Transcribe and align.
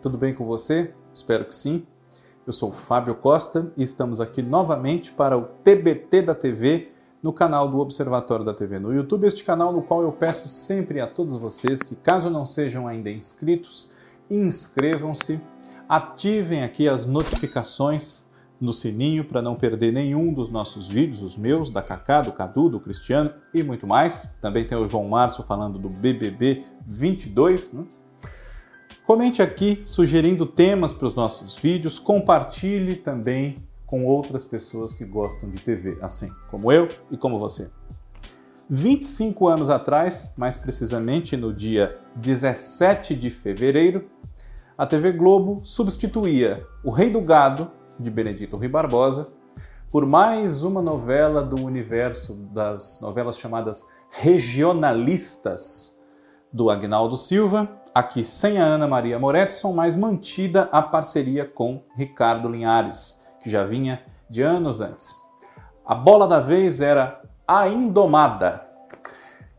Tudo 0.00 0.16
bem 0.16 0.32
com 0.32 0.46
você? 0.46 0.94
Espero 1.12 1.44
que 1.44 1.54
sim. 1.54 1.84
Eu 2.46 2.52
sou 2.52 2.70
Fábio 2.70 3.16
Costa 3.16 3.72
e 3.76 3.82
estamos 3.82 4.20
aqui 4.20 4.40
novamente 4.40 5.10
para 5.10 5.36
o 5.36 5.42
TBT 5.64 6.22
da 6.22 6.36
TV 6.36 6.92
no 7.20 7.32
canal 7.32 7.68
do 7.68 7.80
Observatório 7.80 8.44
da 8.44 8.54
TV 8.54 8.78
no 8.78 8.94
YouTube, 8.94 9.26
este 9.26 9.42
canal 9.42 9.72
no 9.72 9.82
qual 9.82 10.02
eu 10.02 10.12
peço 10.12 10.46
sempre 10.46 11.00
a 11.00 11.06
todos 11.08 11.34
vocês 11.34 11.82
que, 11.82 11.96
caso 11.96 12.30
não 12.30 12.44
sejam 12.44 12.86
ainda 12.86 13.10
inscritos, 13.10 13.90
inscrevam-se, 14.30 15.40
ativem 15.88 16.62
aqui 16.62 16.88
as 16.88 17.04
notificações 17.04 18.24
no 18.60 18.72
sininho 18.72 19.24
para 19.24 19.42
não 19.42 19.56
perder 19.56 19.92
nenhum 19.92 20.32
dos 20.32 20.48
nossos 20.48 20.86
vídeos, 20.86 21.22
os 21.22 21.36
meus, 21.36 21.70
da 21.70 21.82
Cacá, 21.82 22.22
do 22.22 22.30
Cadu, 22.30 22.68
do 22.68 22.78
Cristiano 22.78 23.32
e 23.52 23.64
muito 23.64 23.84
mais. 23.84 24.32
Também 24.40 24.64
tem 24.64 24.78
o 24.78 24.86
João 24.86 25.08
Márcio 25.08 25.42
falando 25.42 25.76
do 25.76 25.88
BBB 25.88 26.64
22. 26.86 27.72
Né? 27.72 27.84
Comente 29.08 29.40
aqui 29.40 29.82
sugerindo 29.86 30.44
temas 30.44 30.92
para 30.92 31.06
os 31.06 31.14
nossos 31.14 31.56
vídeos, 31.56 31.98
compartilhe 31.98 32.94
também 32.94 33.56
com 33.86 34.04
outras 34.04 34.44
pessoas 34.44 34.92
que 34.92 35.02
gostam 35.02 35.48
de 35.48 35.58
TV, 35.60 35.96
assim 36.02 36.30
como 36.50 36.70
eu 36.70 36.88
e 37.10 37.16
como 37.16 37.38
você. 37.38 37.70
25 38.68 39.48
anos 39.48 39.70
atrás, 39.70 40.30
mais 40.36 40.58
precisamente 40.58 41.38
no 41.38 41.54
dia 41.54 41.98
17 42.16 43.16
de 43.16 43.30
fevereiro, 43.30 44.10
a 44.76 44.84
TV 44.86 45.12
Globo 45.12 45.62
substituía 45.64 46.66
O 46.84 46.90
Rei 46.90 47.08
do 47.08 47.22
Gado, 47.22 47.70
de 47.98 48.10
Benedito 48.10 48.58
Rui 48.58 48.68
Barbosa, 48.68 49.32
por 49.90 50.04
mais 50.04 50.62
uma 50.62 50.82
novela 50.82 51.42
do 51.42 51.56
universo 51.64 52.34
das 52.52 53.00
novelas 53.00 53.38
chamadas 53.38 53.88
regionalistas 54.10 55.98
do 56.52 56.68
Agnaldo 56.68 57.16
Silva, 57.16 57.70
aqui 57.98 58.22
sem 58.22 58.58
a 58.58 58.64
Ana 58.64 58.86
Maria 58.86 59.18
Moretson, 59.18 59.72
mas 59.72 59.96
mantida 59.96 60.68
a 60.70 60.80
parceria 60.80 61.44
com 61.44 61.82
Ricardo 61.96 62.48
Linhares, 62.48 63.20
que 63.42 63.50
já 63.50 63.64
vinha 63.64 64.00
de 64.30 64.40
anos 64.40 64.80
antes. 64.80 65.16
A 65.84 65.96
bola 65.96 66.28
da 66.28 66.38
vez 66.38 66.80
era 66.80 67.20
A 67.46 67.68
Indomada. 67.68 68.62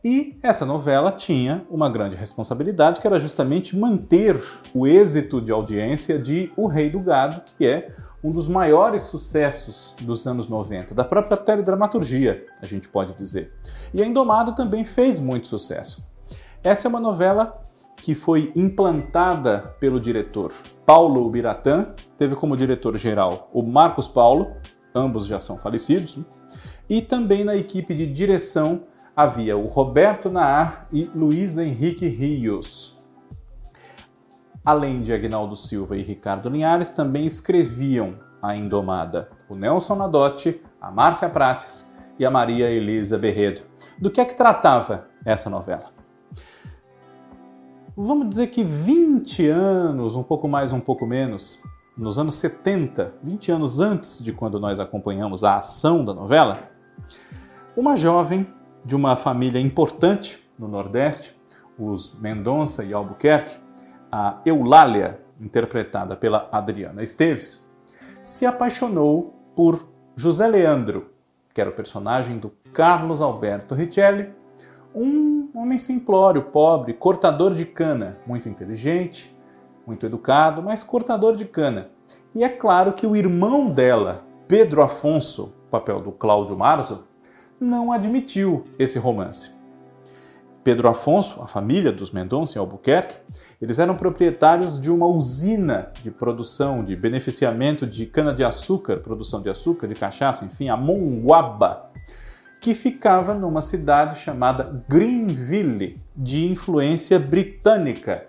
E 0.02 0.40
essa 0.42 0.66
novela 0.66 1.12
tinha 1.12 1.66
uma 1.70 1.90
grande 1.90 2.16
responsabilidade, 2.16 3.02
que 3.02 3.08
era 3.08 3.20
justamente 3.20 3.76
manter 3.76 4.42
o 4.74 4.88
êxito 4.88 5.42
de 5.42 5.52
audiência 5.52 6.18
de 6.18 6.50
O 6.56 6.66
Rei 6.66 6.90
do 6.90 7.02
Gado, 7.02 7.42
que 7.42 7.68
é 7.68 7.94
um 8.24 8.32
dos 8.32 8.48
maiores 8.48 9.02
sucessos 9.02 9.94
dos 10.00 10.26
anos 10.26 10.48
90, 10.48 10.96
da 10.96 11.04
própria 11.04 11.36
teledramaturgia, 11.36 12.46
a 12.62 12.66
gente 12.66 12.88
pode 12.88 13.14
dizer. 13.16 13.54
E 13.94 14.02
A 14.02 14.06
Indomada 14.06 14.54
também 14.54 14.86
fez 14.86 15.20
muito 15.20 15.48
sucesso. 15.48 16.08
Essa 16.64 16.88
é 16.88 16.90
uma 16.90 17.00
novela 17.00 17.62
que 18.02 18.16
foi 18.16 18.52
implantada 18.56 19.76
pelo 19.80 20.00
diretor 20.00 20.54
Paulo 20.86 21.26
Ubiratã, 21.26 21.94
teve 22.18 22.36
como 22.36 22.58
diretor-geral 22.58 23.50
o 23.54 23.62
Marcos 23.64 24.08
Paulo, 24.08 24.54
ambos 24.94 25.28
já 25.28 25.40
são 25.40 25.58
falecidos, 25.58 26.20
e 26.90 27.02
também 27.02 27.44
na 27.44 27.56
equipe 27.56 27.94
de 27.94 28.08
direção 28.08 28.84
havia 29.16 29.58
o 29.58 29.68
Roberto 29.68 30.30
Naar 30.30 30.88
e 30.92 31.04
Luiz 31.14 31.58
Henrique 31.58 32.08
Rios. 32.08 32.98
Além 34.66 35.02
de 35.02 35.14
Agnaldo 35.14 35.56
Silva 35.56 35.98
e 35.98 36.04
Ricardo 36.04 36.50
Linhares, 36.50 36.92
também 36.92 37.26
escreviam 37.26 38.16
a 38.42 38.56
Indomada 38.56 39.30
o 39.50 39.56
Nelson 39.56 39.96
Nadotti, 39.96 40.62
a 40.80 40.92
Márcia 40.92 41.30
Prates 41.30 41.92
e 42.18 42.26
a 42.26 42.32
Maria 42.32 42.70
Elisa 42.70 43.18
Berredo. 43.18 43.62
Do 43.98 44.12
que 44.12 44.22
é 44.22 44.26
que 44.26 44.36
tratava 44.36 45.08
essa 45.26 45.50
novela? 45.50 45.99
Vamos 48.02 48.30
dizer 48.30 48.48
que 48.48 48.64
20 48.64 49.50
anos, 49.50 50.16
um 50.16 50.24
pouco 50.24 50.48
mais, 50.48 50.72
um 50.72 50.80
pouco 50.80 51.06
menos, 51.06 51.62
nos 51.98 52.18
anos 52.18 52.36
70, 52.36 53.14
20 53.22 53.52
anos 53.52 53.82
antes 53.82 54.24
de 54.24 54.32
quando 54.32 54.58
nós 54.58 54.80
acompanhamos 54.80 55.44
a 55.44 55.58
ação 55.58 56.06
da 56.06 56.14
novela, 56.14 56.70
uma 57.76 57.98
jovem 57.98 58.48
de 58.86 58.96
uma 58.96 59.18
família 59.18 59.60
importante 59.60 60.42
no 60.58 60.66
Nordeste, 60.66 61.38
os 61.78 62.18
Mendonça 62.18 62.86
e 62.86 62.94
Albuquerque, 62.94 63.58
a 64.10 64.40
Eulália, 64.46 65.20
interpretada 65.40 66.16
pela 66.16 66.48
Adriana 66.54 67.04
Esteves, 67.04 67.68
se 68.22 68.46
apaixonou 68.46 69.34
por 69.56 69.90
José 70.16 70.48
Leandro, 70.48 71.10
que 71.54 71.60
era 71.60 71.70
o 71.70 71.74
personagem 71.74 72.38
do 72.38 72.50
Carlos 72.72 73.22
Alberto 73.22 73.76
Richelli, 73.76 74.30
um 74.96 75.39
homem 75.54 75.78
simplório, 75.78 76.44
pobre, 76.44 76.94
cortador 76.94 77.54
de 77.54 77.66
cana, 77.66 78.18
muito 78.26 78.48
inteligente, 78.48 79.36
muito 79.86 80.06
educado, 80.06 80.62
mas 80.62 80.84
cortador 80.84 81.36
de 81.36 81.46
cana. 81.46 81.90
E 82.36 82.44
é 82.44 82.50
claro 82.50 82.94
que 82.94 83.08
o 83.08 83.16
irmão 83.16 83.70
dela, 83.70 84.24
Pedro 84.48 84.82
Afonso, 84.82 85.54
papel 85.72 86.02
do 86.02 86.12
Cláudio 86.12 86.58
Marzo, 86.58 87.06
não 87.60 87.92
admitiu 87.92 88.66
esse 88.78 88.98
romance. 89.00 89.58
Pedro 90.64 90.90
Afonso, 90.90 91.42
a 91.42 91.48
família 91.48 91.92
dos 91.92 92.12
Mendonça 92.12 92.58
em 92.58 92.60
Albuquerque, 92.60 93.18
eles 93.62 93.80
eram 93.80 93.96
proprietários 93.96 94.80
de 94.80 94.92
uma 94.92 95.08
usina 95.08 95.92
de 96.02 96.12
produção, 96.12 96.84
de 96.84 96.96
beneficiamento 96.96 97.88
de 97.88 98.06
cana-de-açúcar, 98.06 98.98
produção 98.98 99.42
de 99.42 99.50
açúcar, 99.50 99.88
de 99.88 99.96
cachaça, 99.96 100.46
enfim, 100.46 100.70
a 100.70 100.78
Monguaba, 100.78 101.89
que 102.60 102.74
ficava 102.74 103.34
numa 103.34 103.62
cidade 103.62 104.18
chamada 104.18 104.84
Greenville, 104.88 106.02
de 106.16 106.46
influência 106.46 107.18
britânica, 107.18 108.26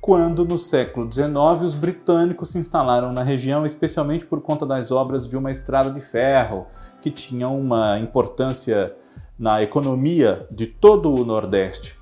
quando 0.00 0.44
no 0.44 0.58
século 0.58 1.10
XIX 1.10 1.62
os 1.62 1.74
britânicos 1.74 2.50
se 2.50 2.58
instalaram 2.58 3.12
na 3.12 3.22
região, 3.22 3.64
especialmente 3.64 4.26
por 4.26 4.40
conta 4.40 4.66
das 4.66 4.90
obras 4.90 5.28
de 5.28 5.36
uma 5.36 5.50
estrada 5.50 5.90
de 5.90 6.00
ferro, 6.00 6.66
que 7.00 7.10
tinha 7.10 7.48
uma 7.48 7.98
importância 7.98 8.94
na 9.38 9.62
economia 9.62 10.46
de 10.50 10.66
todo 10.66 11.14
o 11.14 11.24
Nordeste. 11.24 11.98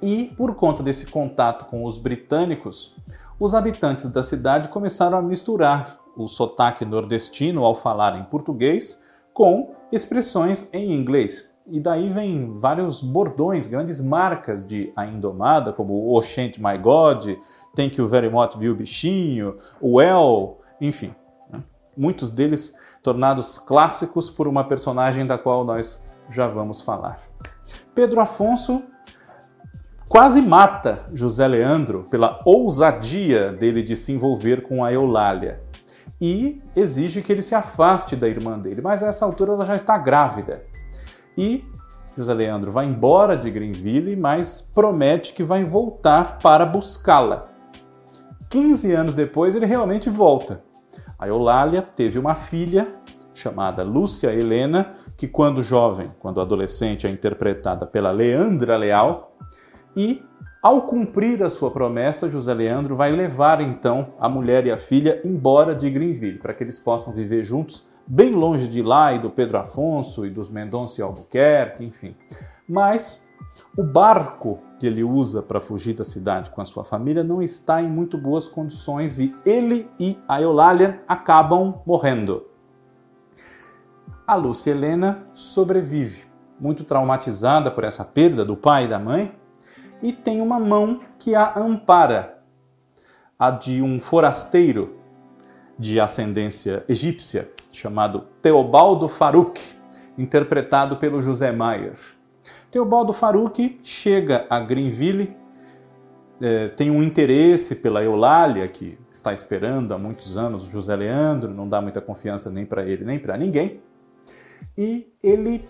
E 0.00 0.32
por 0.36 0.54
conta 0.54 0.82
desse 0.82 1.06
contato 1.06 1.66
com 1.66 1.84
os 1.84 1.98
britânicos, 1.98 2.94
os 3.38 3.54
habitantes 3.54 4.08
da 4.10 4.22
cidade 4.22 4.68
começaram 4.68 5.18
a 5.18 5.22
misturar 5.22 5.98
o 6.16 6.28
sotaque 6.28 6.84
nordestino 6.84 7.64
ao 7.64 7.74
falar 7.74 8.18
em 8.18 8.24
português 8.24 9.02
com 9.32 9.74
expressões 9.94 10.68
em 10.72 10.92
inglês. 10.92 11.48
E 11.66 11.80
daí 11.80 12.10
vem 12.10 12.52
vários 12.58 13.02
bordões, 13.02 13.66
grandes 13.66 14.00
marcas 14.00 14.66
de 14.66 14.92
A 14.94 15.06
Indomada, 15.06 15.72
como 15.72 16.14
Oxente 16.14 16.62
My 16.62 16.76
God, 16.76 17.26
Thank 17.74 17.98
You 17.98 18.06
Very 18.06 18.28
Much 18.28 18.56
Viu 18.58 18.74
Bichinho, 18.74 19.56
Well, 19.80 20.60
enfim. 20.78 21.14
Né? 21.50 21.62
Muitos 21.96 22.30
deles 22.30 22.74
tornados 23.02 23.58
clássicos 23.58 24.28
por 24.28 24.46
uma 24.46 24.64
personagem 24.64 25.26
da 25.26 25.38
qual 25.38 25.64
nós 25.64 26.04
já 26.28 26.46
vamos 26.46 26.82
falar. 26.82 27.20
Pedro 27.94 28.20
Afonso 28.20 28.82
quase 30.06 30.42
mata 30.42 31.06
José 31.14 31.48
Leandro 31.48 32.04
pela 32.10 32.40
ousadia 32.44 33.52
dele 33.52 33.82
de 33.82 33.96
se 33.96 34.12
envolver 34.12 34.62
com 34.62 34.84
a 34.84 34.92
Eulália 34.92 35.62
e 36.20 36.62
exige 36.74 37.22
que 37.22 37.32
ele 37.32 37.42
se 37.42 37.54
afaste 37.54 38.16
da 38.16 38.28
irmã 38.28 38.58
dele, 38.58 38.80
mas 38.80 39.02
a 39.02 39.08
essa 39.08 39.24
altura 39.24 39.52
ela 39.52 39.64
já 39.64 39.74
está 39.74 39.98
grávida. 39.98 40.64
E 41.36 41.64
José 42.16 42.32
Leandro 42.32 42.70
vai 42.70 42.86
embora 42.86 43.36
de 43.36 43.50
Greenville, 43.50 44.14
mas 44.14 44.60
promete 44.60 45.32
que 45.32 45.42
vai 45.42 45.64
voltar 45.64 46.38
para 46.38 46.64
buscá-la. 46.64 47.50
15 48.48 48.92
anos 48.92 49.14
depois, 49.14 49.54
ele 49.54 49.66
realmente 49.66 50.08
volta. 50.08 50.62
A 51.18 51.26
Eulália 51.26 51.82
teve 51.82 52.18
uma 52.18 52.36
filha 52.36 52.94
chamada 53.34 53.82
Lúcia 53.82 54.32
Helena, 54.32 54.94
que 55.16 55.26
quando 55.26 55.62
jovem, 55.62 56.08
quando 56.20 56.40
adolescente, 56.40 57.06
é 57.06 57.10
interpretada 57.10 57.84
pela 57.84 58.12
Leandra 58.12 58.76
Leal, 58.76 59.36
e 59.96 60.22
ao 60.64 60.80
cumprir 60.86 61.42
a 61.42 61.50
sua 61.50 61.70
promessa, 61.70 62.30
José 62.30 62.54
Leandro 62.54 62.96
vai 62.96 63.12
levar 63.12 63.60
então 63.60 64.14
a 64.18 64.30
mulher 64.30 64.64
e 64.64 64.72
a 64.72 64.78
filha 64.78 65.20
embora 65.22 65.74
de 65.74 65.90
Greenville, 65.90 66.38
para 66.38 66.54
que 66.54 66.64
eles 66.64 66.78
possam 66.78 67.12
viver 67.12 67.42
juntos, 67.42 67.86
bem 68.06 68.34
longe 68.34 68.66
de 68.66 68.80
lá 68.80 69.12
e 69.12 69.18
do 69.18 69.28
Pedro 69.28 69.58
Afonso 69.58 70.24
e 70.24 70.30
dos 70.30 70.48
Mendonça 70.48 71.02
e 71.02 71.04
Albuquerque, 71.04 71.84
enfim. 71.84 72.16
Mas 72.66 73.30
o 73.76 73.82
barco 73.82 74.58
que 74.80 74.86
ele 74.86 75.04
usa 75.04 75.42
para 75.42 75.60
fugir 75.60 75.92
da 75.92 76.02
cidade 76.02 76.48
com 76.48 76.62
a 76.62 76.64
sua 76.64 76.82
família 76.82 77.22
não 77.22 77.42
está 77.42 77.82
em 77.82 77.88
muito 77.90 78.16
boas 78.16 78.48
condições 78.48 79.18
e 79.18 79.36
ele 79.44 79.86
e 80.00 80.16
a 80.26 80.40
Eulália 80.40 81.02
acabam 81.06 81.82
morrendo. 81.84 82.42
A 84.26 84.34
Lúcia 84.34 84.70
Helena 84.70 85.26
sobrevive, 85.34 86.24
muito 86.58 86.84
traumatizada 86.84 87.70
por 87.70 87.84
essa 87.84 88.02
perda 88.02 88.46
do 88.46 88.56
pai 88.56 88.86
e 88.86 88.88
da 88.88 88.98
mãe, 88.98 89.43
e 90.04 90.12
tem 90.12 90.42
uma 90.42 90.60
mão 90.60 91.00
que 91.18 91.34
a 91.34 91.58
ampara, 91.58 92.42
a 93.38 93.50
de 93.50 93.80
um 93.80 93.98
forasteiro 93.98 94.98
de 95.78 95.98
ascendência 95.98 96.84
egípcia, 96.86 97.50
chamado 97.72 98.26
Teobaldo 98.42 99.08
Farouk, 99.08 99.58
interpretado 100.18 100.98
pelo 100.98 101.22
José 101.22 101.50
Maier. 101.50 101.96
Teobaldo 102.70 103.14
Farouk 103.14 103.80
chega 103.82 104.46
a 104.50 104.60
Greenville 104.60 105.34
é, 106.38 106.68
tem 106.68 106.90
um 106.90 107.02
interesse 107.02 107.74
pela 107.74 108.02
Eulália, 108.02 108.68
que 108.68 108.98
está 109.10 109.32
esperando 109.32 109.94
há 109.94 109.98
muitos 109.98 110.36
anos 110.36 110.68
o 110.68 110.70
José 110.70 110.94
Leandro, 110.94 111.54
não 111.54 111.66
dá 111.66 111.80
muita 111.80 112.02
confiança 112.02 112.50
nem 112.50 112.66
para 112.66 112.84
ele 112.84 113.04
nem 113.04 113.18
para 113.18 113.38
ninguém. 113.38 113.80
E 114.76 115.10
ele 115.22 115.66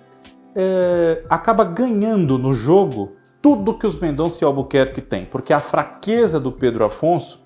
é, 0.56 1.22
acaba 1.28 1.62
ganhando 1.64 2.36
no 2.36 2.52
jogo 2.52 3.12
tudo 3.44 3.76
que 3.76 3.86
os 3.86 3.98
Mendonça 3.98 4.42
e 4.42 4.46
Albuquerque 4.46 5.02
têm, 5.02 5.26
porque 5.26 5.52
a 5.52 5.60
fraqueza 5.60 6.40
do 6.40 6.50
Pedro 6.50 6.82
Afonso 6.82 7.44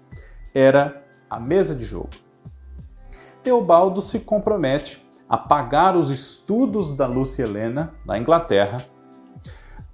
era 0.54 1.04
a 1.28 1.40
mesa 1.40 1.74
de 1.74 1.84
jogo. 1.84 2.10
Teobaldo 3.42 4.00
se 4.00 4.20
compromete 4.20 5.04
a 5.28 5.36
pagar 5.36 5.96
os 5.96 6.08
estudos 6.08 6.96
da 6.96 7.04
Lúcia 7.04 7.42
Helena 7.42 7.94
na 8.06 8.16
Inglaterra 8.16 8.78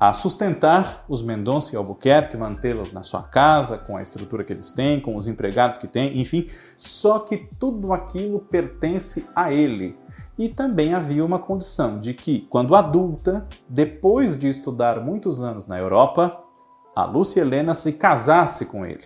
a 0.08 0.12
sustentar 0.12 1.02
os 1.08 1.22
Mendonça 1.22 1.74
e 1.74 1.78
Albuquerque, 1.78 2.36
mantê-los 2.36 2.92
na 2.92 3.02
sua 3.02 3.22
casa, 3.22 3.78
com 3.78 3.96
a 3.96 4.02
estrutura 4.02 4.44
que 4.44 4.52
eles 4.52 4.70
têm, 4.70 5.00
com 5.00 5.16
os 5.16 5.26
empregados 5.26 5.78
que 5.78 5.88
têm, 5.88 6.20
enfim, 6.20 6.50
só 6.76 7.20
que 7.20 7.48
tudo 7.58 7.90
aquilo 7.90 8.38
pertence 8.38 9.26
a 9.34 9.50
ele. 9.50 9.98
E 10.36 10.46
também 10.46 10.92
havia 10.92 11.24
uma 11.24 11.38
condição 11.38 11.98
de 11.98 12.12
que, 12.12 12.40
quando 12.50 12.76
adulta, 12.76 13.46
depois 13.66 14.38
de 14.38 14.46
estudar 14.46 15.00
muitos 15.00 15.42
anos 15.42 15.66
na 15.66 15.78
Europa, 15.78 16.38
a 16.94 17.06
Lúcia 17.06 17.40
Helena 17.40 17.74
se 17.74 17.92
casasse 17.92 18.66
com 18.66 18.84
ele. 18.84 19.04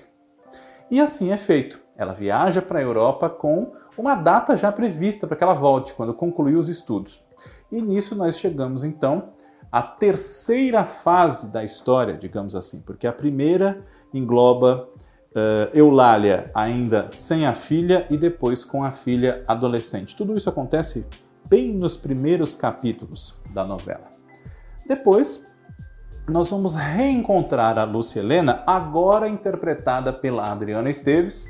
E 0.90 1.00
assim 1.00 1.30
é 1.30 1.36
feito. 1.36 1.80
Ela 1.96 2.12
viaja 2.12 2.60
para 2.60 2.80
a 2.80 2.82
Europa 2.82 3.30
com 3.30 3.72
uma 3.96 4.16
data 4.16 4.56
já 4.56 4.72
prevista 4.72 5.28
para 5.28 5.36
que 5.36 5.44
ela 5.44 5.54
volte, 5.54 5.94
quando 5.94 6.12
concluir 6.12 6.56
os 6.56 6.68
estudos. 6.68 7.24
E 7.70 7.80
nisso 7.80 8.16
nós 8.16 8.36
chegamos 8.36 8.82
então 8.82 9.38
a 9.70 9.82
terceira 9.82 10.84
fase 10.84 11.52
da 11.52 11.62
história, 11.62 12.16
digamos 12.16 12.56
assim, 12.56 12.80
porque 12.80 13.06
a 13.06 13.12
primeira 13.12 13.84
engloba 14.12 14.88
uh, 15.30 15.76
Eulália 15.76 16.50
ainda 16.54 17.08
sem 17.12 17.46
a 17.46 17.54
filha 17.54 18.06
e 18.10 18.16
depois 18.16 18.64
com 18.64 18.82
a 18.82 18.90
filha 18.90 19.42
adolescente. 19.46 20.16
Tudo 20.16 20.36
isso 20.36 20.48
acontece 20.48 21.06
bem 21.48 21.74
nos 21.74 21.96
primeiros 21.96 22.54
capítulos 22.54 23.42
da 23.52 23.64
novela. 23.64 24.08
Depois, 24.86 25.46
nós 26.28 26.50
vamos 26.50 26.74
reencontrar 26.74 27.78
a 27.78 27.84
Lúcia 27.84 28.20
Helena, 28.20 28.62
agora 28.66 29.28
interpretada 29.28 30.12
pela 30.12 30.50
Adriana 30.50 30.90
Esteves, 30.90 31.46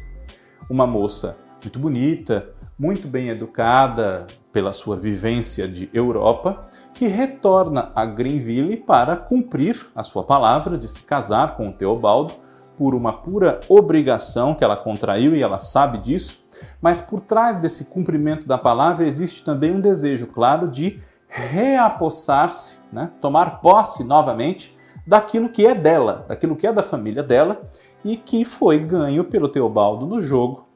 uma 0.70 0.86
moça 0.86 1.36
muito 1.62 1.78
bonita, 1.78 2.48
muito 2.78 3.08
bem 3.08 3.28
educada 3.28 4.26
pela 4.52 4.72
sua 4.72 4.96
vivência 4.96 5.66
de 5.66 5.90
Europa, 5.92 6.70
que 6.98 7.06
retorna 7.06 7.92
a 7.94 8.04
Greenville 8.04 8.76
para 8.76 9.16
cumprir 9.16 9.86
a 9.94 10.02
sua 10.02 10.24
palavra 10.24 10.76
de 10.76 10.88
se 10.88 11.02
casar 11.02 11.56
com 11.56 11.68
o 11.68 11.72
Teobaldo 11.72 12.34
por 12.76 12.92
uma 12.92 13.12
pura 13.12 13.60
obrigação 13.68 14.52
que 14.52 14.64
ela 14.64 14.76
contraiu 14.76 15.36
e 15.36 15.40
ela 15.40 15.58
sabe 15.58 15.98
disso, 15.98 16.44
mas 16.82 17.00
por 17.00 17.20
trás 17.20 17.54
desse 17.54 17.84
cumprimento 17.84 18.48
da 18.48 18.58
palavra 18.58 19.06
existe 19.06 19.44
também 19.44 19.76
um 19.76 19.80
desejo 19.80 20.26
claro 20.26 20.66
de 20.66 21.00
reapossar-se, 21.28 22.80
né? 22.92 23.12
tomar 23.20 23.60
posse 23.60 24.02
novamente 24.02 24.76
daquilo 25.06 25.50
que 25.50 25.64
é 25.64 25.76
dela, 25.76 26.26
daquilo 26.26 26.56
que 26.56 26.66
é 26.66 26.72
da 26.72 26.82
família 26.82 27.22
dela 27.22 27.62
e 28.04 28.16
que 28.16 28.44
foi 28.44 28.76
ganho 28.80 29.22
pelo 29.22 29.48
Teobaldo 29.48 30.04
no 30.04 30.20
jogo 30.20 30.66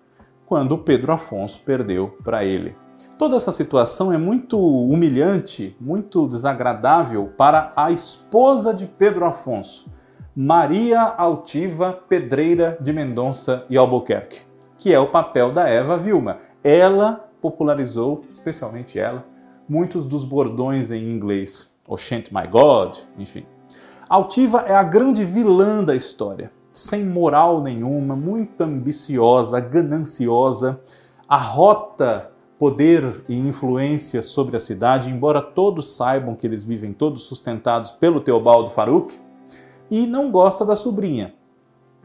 quando 0.46 0.78
Pedro 0.78 1.12
Afonso 1.12 1.58
perdeu 1.64 2.16
para 2.22 2.44
ele. 2.44 2.76
Toda 3.19 3.37
essa 3.37 3.53
situação 3.53 4.12
é 4.12 4.19
muito 4.19 4.59
humilhante, 4.59 5.76
muito 5.81 6.26
desagradável 6.26 7.32
para 7.37 7.73
a 7.76 7.91
esposa 7.91 8.75
de 8.75 8.87
Pedro 8.87 9.25
Afonso, 9.25 9.87
Maria 10.35 11.00
Altiva 11.00 11.93
Pedreira 12.09 12.76
de 12.81 12.93
Mendonça 12.93 13.64
e 13.69 13.76
Albuquerque, 13.76 14.43
que 14.76 14.93
é 14.93 14.99
o 14.99 15.11
papel 15.11 15.53
da 15.53 15.69
Eva 15.69 15.97
Vilma. 15.97 16.38
Ela 16.64 17.29
popularizou, 17.41 18.25
especialmente 18.31 18.99
ela, 18.99 19.25
muitos 19.69 20.06
dos 20.06 20.25
bordões 20.25 20.91
em 20.91 21.05
inglês, 21.11 21.73
Oshent 21.87 22.32
My 22.32 22.47
God, 22.49 22.97
enfim. 23.19 23.44
Altiva 24.09 24.62
é 24.62 24.75
a 24.75 24.82
grande 24.82 25.25
vilã 25.25 25.85
da 25.85 25.94
história, 25.94 26.50
sem 26.73 27.05
moral 27.05 27.62
nenhuma, 27.62 28.17
muito 28.17 28.62
ambiciosa, 28.62 29.61
gananciosa, 29.61 30.81
arrota 31.29 32.31
poder 32.62 33.25
e 33.29 33.35
influência 33.37 34.23
sobre 34.23 34.56
a 34.56 34.61
cidade, 34.61 35.11
embora 35.11 35.43
todos 35.43 35.97
saibam 35.97 36.37
que 36.37 36.47
eles 36.47 36.62
vivem 36.62 36.93
todos 36.93 37.25
sustentados 37.25 37.91
pelo 37.91 38.20
Teobaldo 38.20 38.70
Faruq, 38.70 39.19
e 39.91 40.06
não 40.06 40.31
gosta 40.31 40.64
da 40.64 40.76
sobrinha, 40.76 41.35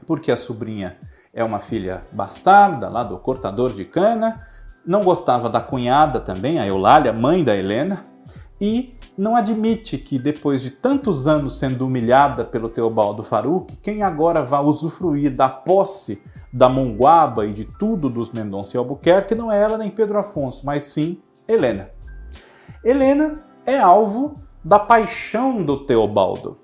porque 0.08 0.32
a 0.32 0.36
sobrinha 0.36 0.98
é 1.32 1.44
uma 1.44 1.60
filha 1.60 2.02
bastarda, 2.12 2.90
lá 2.90 3.04
do 3.04 3.20
cortador 3.20 3.72
de 3.72 3.86
cana, 3.86 4.48
não 4.84 5.04
gostava 5.04 5.48
da 5.48 5.62
cunhada 5.62 6.20
também, 6.20 6.58
a 6.58 6.66
Eulália, 6.66 7.14
mãe 7.14 7.44
da 7.44 7.56
Helena, 7.56 8.02
e 8.60 8.97
não 9.18 9.36
admite 9.36 9.98
que 9.98 10.20
depois 10.20 10.62
de 10.62 10.70
tantos 10.70 11.28
anos 11.28 11.58
sendo 11.58 11.86
humilhada 11.86 12.46
pelo 12.46 12.70
Teobaldo 12.70 13.24
Faruq, 13.24 13.76
quem 13.82 14.04
agora 14.04 14.44
vai 14.44 14.64
usufruir 14.64 15.36
da 15.36 15.50
posse 15.50 16.22
da 16.54 16.70
Monguaba 16.70 17.46
e 17.46 17.54
de 17.54 17.66
tudo 17.66 18.10
dos 18.10 18.32
Mendonça 18.32 18.76
e 18.76 18.78
Albuquerque 18.78 19.36
não 19.36 19.52
é 19.52 19.62
ela 19.62 19.78
nem 19.78 19.90
Pedro 19.90 20.20
Afonso, 20.20 20.66
mas 20.66 20.84
sim 20.84 21.22
Helena. 21.48 21.90
Helena 22.84 23.44
é 23.66 23.78
alvo 23.78 24.36
da 24.64 24.78
paixão 24.78 25.64
do 25.64 25.86
Teobaldo, 25.86 26.60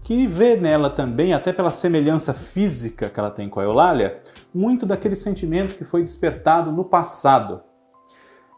que 0.00 0.26
vê 0.26 0.56
nela 0.56 0.88
também, 0.88 1.32
até 1.32 1.52
pela 1.52 1.70
semelhança 1.70 2.32
física 2.32 3.08
que 3.08 3.18
ela 3.18 3.30
tem 3.30 3.48
com 3.48 3.60
a 3.60 3.64
Eulália, 3.64 4.22
muito 4.54 4.86
daquele 4.86 5.16
sentimento 5.16 5.76
que 5.76 5.84
foi 5.84 6.02
despertado 6.02 6.70
no 6.70 6.84
passado. 6.84 7.62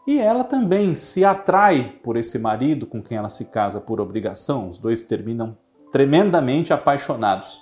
E 0.07 0.19
ela 0.19 0.45
também 0.45 0.95
se 0.95 1.25
atrai 1.25 1.99
por 2.01 2.15
esse 2.15 2.39
marido 2.39 2.87
com 2.87 3.03
quem 3.03 3.17
ela 3.17 3.27
se 3.27 3.43
casa 3.43 3.81
por 3.81 3.99
obrigação, 3.99 4.69
os 4.69 4.77
dois 4.77 5.03
terminam 5.03 5.57
tremendamente 5.91 6.71
apaixonados. 6.71 7.61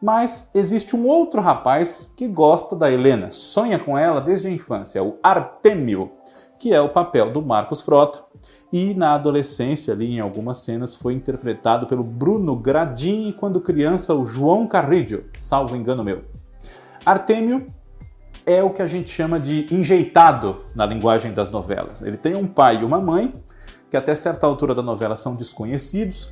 Mas 0.00 0.54
existe 0.54 0.94
um 0.94 1.06
outro 1.06 1.40
rapaz 1.40 2.12
que 2.14 2.28
gosta 2.28 2.76
da 2.76 2.92
Helena, 2.92 3.30
sonha 3.30 3.78
com 3.78 3.96
ela 3.96 4.20
desde 4.20 4.46
a 4.46 4.50
infância, 4.50 5.02
o 5.02 5.18
Artemio, 5.22 6.12
que 6.58 6.74
é 6.74 6.80
o 6.82 6.90
papel 6.90 7.32
do 7.32 7.40
Marcos 7.40 7.80
Frota. 7.80 8.22
E 8.70 8.92
na 8.92 9.14
adolescência, 9.14 9.94
ali 9.94 10.16
em 10.16 10.20
algumas 10.20 10.58
cenas, 10.58 10.94
foi 10.94 11.14
interpretado 11.14 11.86
pelo 11.86 12.02
Bruno 12.02 12.54
Gradini, 12.56 13.32
quando 13.32 13.58
criança, 13.58 14.14
o 14.14 14.26
João 14.26 14.66
Carrillo, 14.66 15.24
salvo 15.40 15.74
engano 15.74 16.04
meu. 16.04 16.24
Artemio 17.06 17.64
é 18.46 18.62
o 18.62 18.70
que 18.70 18.80
a 18.80 18.86
gente 18.86 19.10
chama 19.10 19.40
de 19.40 19.66
enjeitado 19.74 20.62
na 20.74 20.86
linguagem 20.86 21.34
das 21.34 21.50
novelas. 21.50 22.00
Ele 22.00 22.16
tem 22.16 22.36
um 22.36 22.46
pai 22.46 22.80
e 22.80 22.84
uma 22.84 23.00
mãe, 23.00 23.32
que 23.90 23.96
até 23.96 24.14
certa 24.14 24.46
altura 24.46 24.74
da 24.74 24.82
novela 24.82 25.16
são 25.16 25.34
desconhecidos, 25.34 26.30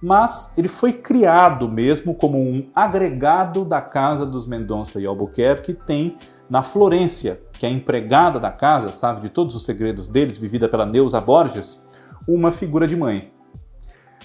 mas 0.00 0.56
ele 0.56 0.68
foi 0.68 0.92
criado 0.92 1.68
mesmo 1.68 2.14
como 2.14 2.38
um 2.38 2.70
agregado 2.74 3.64
da 3.64 3.80
casa 3.80 4.24
dos 4.24 4.46
Mendonça 4.46 5.00
e 5.00 5.06
Albuquerque, 5.06 5.74
que 5.74 5.84
tem 5.84 6.16
na 6.48 6.62
Florência, 6.62 7.40
que 7.54 7.66
é 7.66 7.68
empregada 7.68 8.38
da 8.38 8.52
casa, 8.52 8.90
sabe 8.90 9.20
de 9.20 9.28
todos 9.28 9.56
os 9.56 9.64
segredos 9.64 10.06
deles, 10.06 10.36
vivida 10.36 10.68
pela 10.68 10.86
Neuza 10.86 11.20
Borges, 11.20 11.84
uma 12.28 12.52
figura 12.52 12.86
de 12.86 12.96
mãe. 12.96 13.32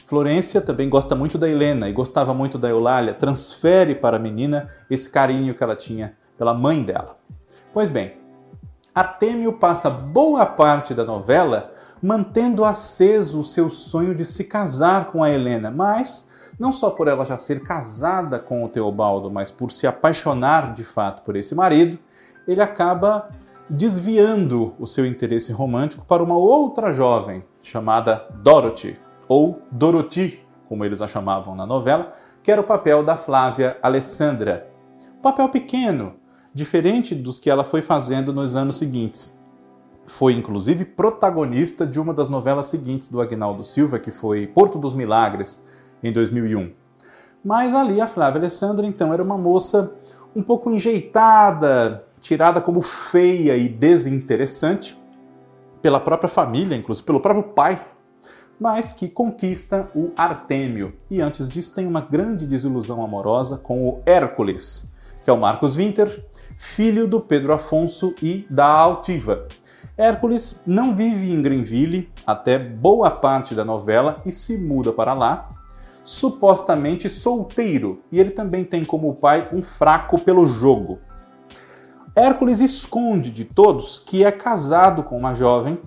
Florência 0.06 0.62
também 0.62 0.90
gosta 0.90 1.16
muito 1.16 1.38
da 1.38 1.50
Helena 1.50 1.90
e 1.90 1.94
gostava 1.94 2.34
muito 2.34 2.60
da 2.60 2.70
Eulália, 2.70 3.14
transfere 3.14 3.96
para 3.96 4.18
a 4.18 4.20
menina 4.20 4.70
esse 4.90 5.10
carinho 5.10 5.56
que 5.56 5.64
ela 5.64 5.76
tinha 5.76 6.14
pela 6.42 6.56
mãe 6.56 6.82
dela. 6.82 7.20
Pois 7.72 7.88
bem, 7.88 8.14
Artêmio 8.96 9.54
passa 9.54 9.92
boa 9.92 10.44
parte 10.44 10.92
da 10.92 11.06
novela 11.06 11.72
mantendo 12.02 12.66
aceso 12.66 13.40
o 13.40 13.44
seu 13.44 13.70
sonho 13.70 14.16
de 14.16 14.26
se 14.26 14.46
casar 14.46 15.12
com 15.12 15.24
a 15.24 15.30
Helena, 15.30 15.70
mas 15.70 16.28
não 16.60 16.72
só 16.72 16.90
por 16.90 17.08
ela 17.08 17.24
já 17.26 17.38
ser 17.38 17.62
casada 17.62 18.40
com 18.40 18.66
o 18.66 18.68
Teobaldo, 18.68 19.30
mas 19.30 19.52
por 19.52 19.72
se 19.72 19.86
apaixonar 19.86 20.74
de 20.74 20.84
fato 20.84 21.22
por 21.22 21.36
esse 21.36 21.54
marido, 21.54 22.00
ele 22.48 22.60
acaba 22.60 23.30
desviando 23.70 24.74
o 24.80 24.88
seu 24.88 25.06
interesse 25.06 25.54
romântico 25.54 26.04
para 26.08 26.24
uma 26.24 26.36
outra 26.36 26.92
jovem 26.92 27.44
chamada 27.62 28.26
Dorothy, 28.42 29.00
ou 29.28 29.62
Dorothy, 29.70 30.44
como 30.68 30.84
eles 30.84 31.04
a 31.04 31.08
chamavam 31.08 31.54
na 31.54 31.68
novela, 31.68 32.16
que 32.42 32.52
era 32.52 32.62
o 32.62 32.66
papel 32.66 33.06
da 33.06 33.16
Flávia 33.16 33.78
Alessandra. 33.84 34.72
Um 35.20 35.22
papel 35.22 35.50
pequeno, 35.50 36.16
diferente 36.54 37.16
dos 37.16 37.40
que 37.40 37.50
ela 37.50 37.64
foi 37.64 37.82
fazendo 37.82 38.34
nos 38.34 38.56
anos 38.56 38.78
seguintes. 38.78 39.36
Foi 40.06 40.34
inclusive 40.34 40.84
protagonista 40.84 41.86
de 41.86 42.00
uma 42.00 42.14
das 42.14 42.28
novelas 42.28 42.66
seguintes 42.68 43.10
do 43.10 43.22
Agnaldo 43.22 43.64
Silva, 43.64 44.00
que 44.00 44.12
foi 44.12 44.48
Porto 44.48 44.78
dos 44.78 44.94
Milagres, 44.94 45.66
em 46.04 46.12
2001. 46.12 46.74
Mas 47.44 47.74
ali 47.74 48.02
a 48.02 48.08
Flávia 48.08 48.40
Alessandra, 48.40 48.86
então, 48.86 49.14
era 49.14 49.24
uma 49.24 49.38
moça 49.38 49.96
um 50.36 50.44
pouco 50.44 50.70
enjeitada, 50.70 52.06
tirada 52.20 52.62
como 52.62 52.82
feia 52.82 53.58
e 53.58 53.68
desinteressante 53.68 55.00
pela 55.82 56.00
própria 56.00 56.30
família, 56.30 56.76
inclusive 56.76 57.06
pelo 57.06 57.20
próprio 57.20 57.44
pai. 57.44 57.84
mas 58.60 58.94
que 58.94 59.10
conquista 59.10 59.90
o 59.96 60.12
Artêmio. 60.16 60.94
E 61.10 61.20
antes 61.20 61.50
disso 61.50 61.74
tem 61.74 61.88
uma 61.88 62.00
grande 62.00 62.46
desilusão 62.46 63.04
amorosa 63.04 63.58
com 63.58 63.90
o 63.90 64.04
Hércules, 64.06 64.88
que 65.24 65.32
é 65.32 65.34
o 65.34 65.40
Marcos 65.40 65.76
Winter, 65.76 66.24
filho 66.62 67.08
do 67.08 67.20
Pedro 67.20 67.54
Afonso 67.54 68.14
e 68.22 68.46
da 68.48 68.68
Altiva. 68.68 69.48
Hércules 69.98 70.62
não 70.66 70.96
vive 70.96 71.32
em 71.32 71.42
Greenville 71.42 72.08
até 72.26 72.60
boa 72.60 73.10
parte 73.10 73.56
da 73.56 73.66
novela 73.66 74.22
e 74.28 74.32
se 74.32 74.60
muda 74.60 74.94
para 74.94 75.16
lá, 75.16 75.50
supostamente 76.04 77.10
solteiro, 77.10 78.04
e 78.12 78.20
ele 78.20 78.30
também 78.30 78.64
tem 78.64 78.86
como 78.86 79.16
pai 79.16 79.50
um 79.52 79.64
fraco 79.64 80.20
pelo 80.20 80.46
jogo. 80.46 81.00
Hércules 82.16 82.60
esconde 82.60 83.32
de 83.32 83.44
todos 83.44 83.98
que 83.98 84.24
é 84.24 84.32
casado 84.32 85.02
com 85.02 85.18
uma 85.18 85.34
jovem, 85.34 85.80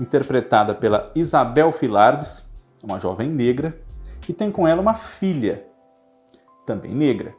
interpretada 0.00 0.74
pela 0.74 1.12
Isabel 1.14 1.72
Filardes, 1.72 2.48
uma 2.82 2.98
jovem 2.98 3.28
negra, 3.28 3.78
e 4.26 4.32
tem 4.32 4.50
com 4.50 4.66
ela 4.66 4.80
uma 4.80 4.94
filha, 4.94 5.66
também 6.64 6.94
negra. 6.94 7.34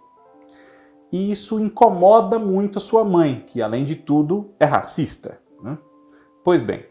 E 1.11 1.31
isso 1.31 1.59
incomoda 1.59 2.39
muito 2.39 2.77
a 2.77 2.81
sua 2.81 3.03
mãe, 3.03 3.43
que 3.45 3.61
além 3.61 3.83
de 3.83 3.95
tudo 3.95 4.53
é 4.59 4.65
racista. 4.65 5.39
Né? 5.61 5.77
Pois 6.43 6.63
bem, 6.63 6.85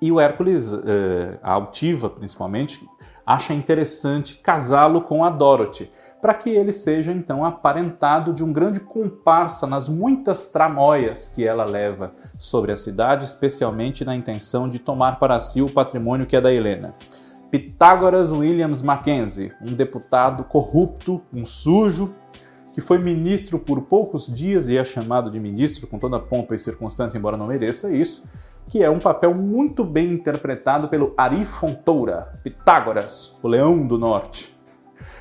e 0.00 0.12
o 0.12 0.20
Hércules, 0.20 0.72
eh, 0.72 1.38
a 1.42 1.52
altiva 1.52 2.08
principalmente, 2.08 2.88
acha 3.26 3.52
interessante 3.52 4.36
casá-lo 4.36 5.02
com 5.02 5.24
a 5.24 5.30
Dorothy, 5.30 5.90
para 6.20 6.34
que 6.34 6.50
ele 6.50 6.72
seja 6.72 7.12
então 7.12 7.44
aparentado 7.44 8.32
de 8.32 8.42
um 8.42 8.52
grande 8.52 8.80
comparsa 8.80 9.66
nas 9.66 9.88
muitas 9.88 10.46
tramóias 10.46 11.28
que 11.28 11.46
ela 11.46 11.64
leva 11.64 12.12
sobre 12.38 12.72
a 12.72 12.76
cidade, 12.76 13.24
especialmente 13.24 14.04
na 14.04 14.16
intenção 14.16 14.68
de 14.68 14.78
tomar 14.78 15.18
para 15.18 15.38
si 15.38 15.60
o 15.60 15.70
patrimônio 15.70 16.26
que 16.26 16.36
é 16.36 16.40
da 16.40 16.52
Helena. 16.52 16.94
Pitágoras 17.50 18.30
Williams 18.30 18.82
Mackenzie, 18.82 19.52
um 19.62 19.72
deputado 19.72 20.44
corrupto, 20.44 21.22
um 21.32 21.44
sujo, 21.44 22.14
que 22.78 22.82
foi 22.82 22.96
ministro 22.96 23.58
por 23.58 23.80
poucos 23.80 24.32
dias 24.32 24.68
e 24.68 24.78
é 24.78 24.84
chamado 24.84 25.32
de 25.32 25.40
ministro 25.40 25.84
com 25.88 25.98
toda 25.98 26.20
pompa 26.20 26.54
e 26.54 26.58
circunstância, 26.60 27.18
embora 27.18 27.36
não 27.36 27.48
mereça 27.48 27.90
isso, 27.90 28.22
que 28.68 28.84
é 28.84 28.88
um 28.88 29.00
papel 29.00 29.34
muito 29.34 29.82
bem 29.82 30.12
interpretado 30.12 30.86
pelo 30.86 31.12
Ari 31.16 31.44
Fontoura, 31.44 32.30
Pitágoras, 32.44 33.36
o 33.42 33.48
leão 33.48 33.84
do 33.84 33.98
norte. 33.98 34.56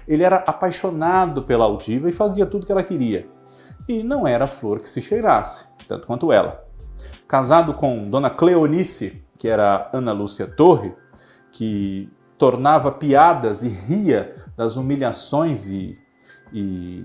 Ele 0.08 0.22
era 0.22 0.36
apaixonado 0.36 1.42
pela 1.42 1.66
altiva 1.66 2.08
e 2.08 2.12
fazia 2.12 2.46
tudo 2.46 2.64
que 2.64 2.72
ela 2.72 2.84
queria. 2.84 3.28
E 3.90 4.04
não 4.04 4.28
era 4.28 4.46
flor 4.46 4.80
que 4.80 4.88
se 4.88 5.02
cheirasse, 5.02 5.66
tanto 5.88 6.06
quanto 6.06 6.32
ela. 6.32 6.64
Casado 7.28 7.74
com 7.74 8.08
Dona 8.08 8.30
Cleonice, 8.30 9.24
que 9.36 9.48
era 9.48 9.90
Ana 9.92 10.14
Lúcia 10.14 10.46
Torre, 10.46 10.94
que 11.52 12.08
tornava 12.38 12.92
piadas 12.92 13.64
e 13.64 13.68
ria 13.68 14.46
das 14.56 14.76
humilhações 14.76 15.72
e, 15.72 15.98
e 16.54 17.04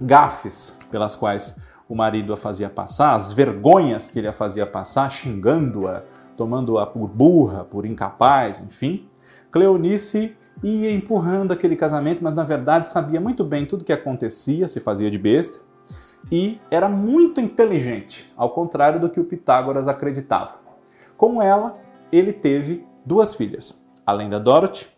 gafes 0.00 0.78
pelas 0.90 1.16
quais 1.16 1.56
o 1.88 1.94
marido 1.94 2.32
a 2.32 2.36
fazia 2.36 2.70
passar, 2.70 3.14
as 3.14 3.32
vergonhas 3.32 4.10
que 4.10 4.18
ele 4.18 4.28
a 4.28 4.32
fazia 4.32 4.66
passar, 4.66 5.10
xingando-a, 5.10 6.02
tomando-a 6.36 6.86
por 6.86 7.08
burra, 7.08 7.64
por 7.64 7.84
incapaz, 7.84 8.60
enfim. 8.60 9.08
Cleonice 9.50 10.36
ia 10.62 10.90
empurrando 10.90 11.52
aquele 11.52 11.76
casamento, 11.76 12.22
mas 12.22 12.34
na 12.34 12.44
verdade 12.44 12.88
sabia 12.88 13.20
muito 13.20 13.44
bem 13.44 13.66
tudo 13.66 13.82
o 13.82 13.84
que 13.84 13.92
acontecia, 13.92 14.66
se 14.66 14.80
fazia 14.80 15.10
de 15.10 15.18
besta, 15.18 15.60
e 16.30 16.58
era 16.70 16.88
muito 16.88 17.40
inteligente, 17.40 18.32
ao 18.36 18.50
contrário 18.50 18.98
do 18.98 19.10
que 19.10 19.20
o 19.20 19.24
Pitágoras 19.24 19.86
acreditava. 19.86 20.54
Com 21.16 21.42
ela, 21.42 21.78
ele 22.10 22.32
teve 22.32 22.86
duas 23.04 23.34
filhas. 23.34 23.84
Além 24.06 24.28
da 24.28 24.38
Dorothy, 24.38 24.88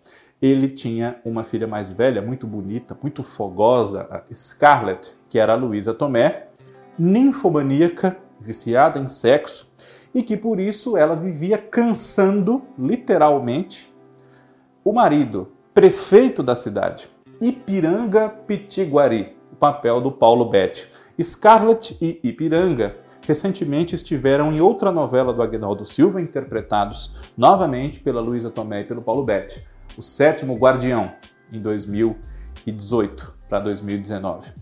ele 0.40 0.68
tinha 0.68 1.18
uma 1.24 1.44
filha 1.44 1.66
mais 1.66 1.90
velha, 1.90 2.20
muito 2.20 2.46
bonita, 2.46 2.96
muito 3.00 3.22
fogosa, 3.22 4.24
Scarlett, 4.32 5.14
que 5.28 5.38
era 5.38 5.54
a 5.54 5.56
Luísa 5.56 5.94
Tomé, 5.94 6.48
ninfomaníaca, 6.98 8.16
viciada 8.40 8.98
em 8.98 9.08
sexo, 9.08 9.72
e 10.14 10.22
que 10.22 10.36
por 10.36 10.60
isso 10.60 10.96
ela 10.96 11.14
vivia 11.14 11.58
cansando, 11.58 12.62
literalmente, 12.78 13.92
o 14.84 14.92
marido, 14.92 15.52
prefeito 15.74 16.42
da 16.42 16.54
cidade, 16.54 17.10
Ipiranga 17.40 18.28
Pitiguari, 18.28 19.36
o 19.52 19.56
papel 19.56 20.00
do 20.00 20.10
Paulo 20.10 20.48
Betti. 20.48 20.88
Scarlett 21.20 21.96
e 22.00 22.20
Ipiranga 22.22 22.96
recentemente 23.26 23.94
estiveram 23.94 24.52
em 24.52 24.60
outra 24.60 24.92
novela 24.92 25.32
do 25.32 25.42
Agnaldo 25.42 25.84
Silva, 25.84 26.20
interpretados 26.20 27.14
novamente 27.36 28.00
pela 28.00 28.20
Luísa 28.20 28.50
Tomé 28.50 28.82
e 28.82 28.84
pelo 28.84 29.02
Paulo 29.02 29.24
Betti, 29.24 29.66
O 29.96 30.02
Sétimo 30.02 30.56
Guardião, 30.56 31.12
em 31.50 31.60
2018 31.60 33.34
para 33.48 33.60
2019. 33.60 34.52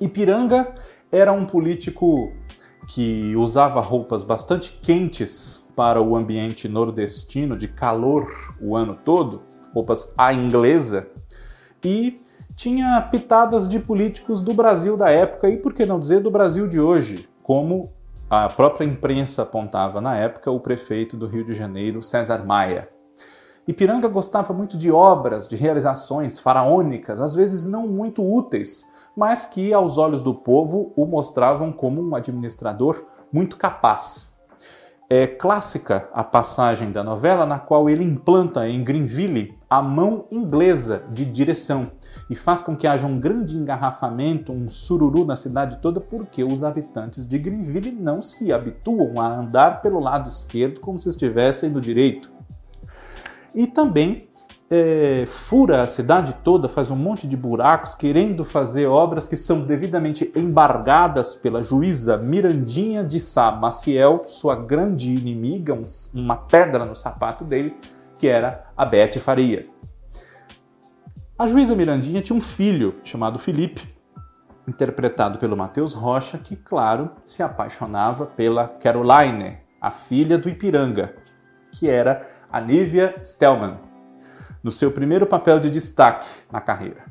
Ipiranga 0.00 0.74
era 1.12 1.32
um 1.32 1.44
político 1.44 2.32
que 2.88 3.34
usava 3.36 3.80
roupas 3.80 4.24
bastante 4.24 4.78
quentes 4.80 5.68
para 5.76 6.00
o 6.00 6.16
ambiente 6.16 6.68
nordestino 6.68 7.56
de 7.56 7.68
calor 7.68 8.54
o 8.60 8.74
ano 8.74 8.96
todo, 9.04 9.42
roupas 9.74 10.14
à 10.16 10.32
inglesa, 10.32 11.08
e 11.84 12.18
tinha 12.54 13.00
pitadas 13.10 13.68
de 13.68 13.78
políticos 13.78 14.40
do 14.40 14.54
Brasil 14.54 14.96
da 14.96 15.10
época 15.10 15.50
e, 15.50 15.58
por 15.58 15.74
que 15.74 15.84
não 15.84 16.00
dizer, 16.00 16.20
do 16.20 16.30
Brasil 16.30 16.66
de 16.66 16.80
hoje, 16.80 17.28
como 17.42 17.92
a 18.30 18.48
própria 18.48 18.86
imprensa 18.86 19.42
apontava 19.42 20.00
na 20.00 20.16
época 20.16 20.50
o 20.50 20.58
prefeito 20.58 21.16
do 21.16 21.26
Rio 21.26 21.44
de 21.44 21.52
Janeiro, 21.52 22.02
César 22.02 22.44
Maia. 22.44 22.95
Ipiranga 23.66 24.06
gostava 24.06 24.52
muito 24.52 24.76
de 24.76 24.92
obras, 24.92 25.48
de 25.48 25.56
realizações 25.56 26.38
faraônicas, 26.38 27.20
às 27.20 27.34
vezes 27.34 27.66
não 27.66 27.88
muito 27.88 28.22
úteis, 28.22 28.84
mas 29.16 29.44
que 29.44 29.72
aos 29.72 29.98
olhos 29.98 30.20
do 30.20 30.32
povo 30.32 30.92
o 30.94 31.04
mostravam 31.04 31.72
como 31.72 32.00
um 32.00 32.14
administrador 32.14 33.04
muito 33.32 33.56
capaz. 33.56 34.36
É 35.10 35.26
clássica 35.26 36.08
a 36.12 36.22
passagem 36.22 36.92
da 36.92 37.02
novela 37.02 37.46
na 37.46 37.58
qual 37.58 37.88
ele 37.90 38.04
implanta 38.04 38.68
em 38.68 38.84
Greenville 38.84 39.56
a 39.68 39.82
mão 39.82 40.26
inglesa 40.30 41.02
de 41.12 41.24
direção 41.24 41.92
e 42.30 42.34
faz 42.34 42.60
com 42.60 42.76
que 42.76 42.86
haja 42.86 43.06
um 43.06 43.18
grande 43.18 43.56
engarrafamento, 43.56 44.52
um 44.52 44.68
sururu 44.68 45.24
na 45.24 45.36
cidade 45.36 45.78
toda, 45.80 46.00
porque 46.00 46.42
os 46.42 46.62
habitantes 46.64 47.24
de 47.24 47.38
Greenville 47.38 47.92
não 47.92 48.22
se 48.22 48.52
habituam 48.52 49.20
a 49.20 49.26
andar 49.26 49.80
pelo 49.80 50.00
lado 50.00 50.28
esquerdo 50.28 50.80
como 50.80 50.98
se 50.98 51.08
estivessem 51.08 51.70
no 51.70 51.80
direito. 51.80 52.36
E 53.56 53.66
também 53.66 54.28
é, 54.70 55.24
fura 55.26 55.80
a 55.80 55.86
cidade 55.86 56.36
toda, 56.44 56.68
faz 56.68 56.90
um 56.90 56.96
monte 56.96 57.26
de 57.26 57.38
buracos, 57.38 57.94
querendo 57.94 58.44
fazer 58.44 58.86
obras 58.86 59.26
que 59.26 59.36
são 59.36 59.62
devidamente 59.62 60.30
embargadas 60.36 61.34
pela 61.34 61.62
juíza 61.62 62.18
Mirandinha 62.18 63.02
de 63.02 63.18
Sá 63.18 63.50
Maciel, 63.50 64.24
sua 64.26 64.54
grande 64.54 65.10
inimiga, 65.10 65.72
um, 65.72 65.86
uma 66.14 66.36
pedra 66.36 66.84
no 66.84 66.94
sapato 66.94 67.44
dele, 67.44 67.74
que 68.18 68.28
era 68.28 68.66
a 68.76 68.84
Bete 68.84 69.18
Faria. 69.18 69.66
A 71.38 71.46
juíza 71.46 71.74
Mirandinha 71.74 72.20
tinha 72.20 72.36
um 72.36 72.42
filho 72.42 72.96
chamado 73.04 73.38
Felipe, 73.38 73.96
interpretado 74.68 75.38
pelo 75.38 75.56
Matheus 75.56 75.94
Rocha, 75.94 76.36
que, 76.36 76.56
claro, 76.56 77.12
se 77.24 77.42
apaixonava 77.42 78.26
pela 78.26 78.68
Caroline, 78.68 79.58
a 79.80 79.90
filha 79.90 80.36
do 80.36 80.48
Ipiranga, 80.48 81.14
que 81.70 81.88
era 81.88 82.35
a 82.56 82.60
Nívia 82.62 83.14
Stelman, 83.22 83.76
no 84.64 84.72
seu 84.72 84.90
primeiro 84.90 85.26
papel 85.26 85.60
de 85.60 85.68
destaque 85.68 86.26
na 86.50 86.58
carreira. 86.58 87.04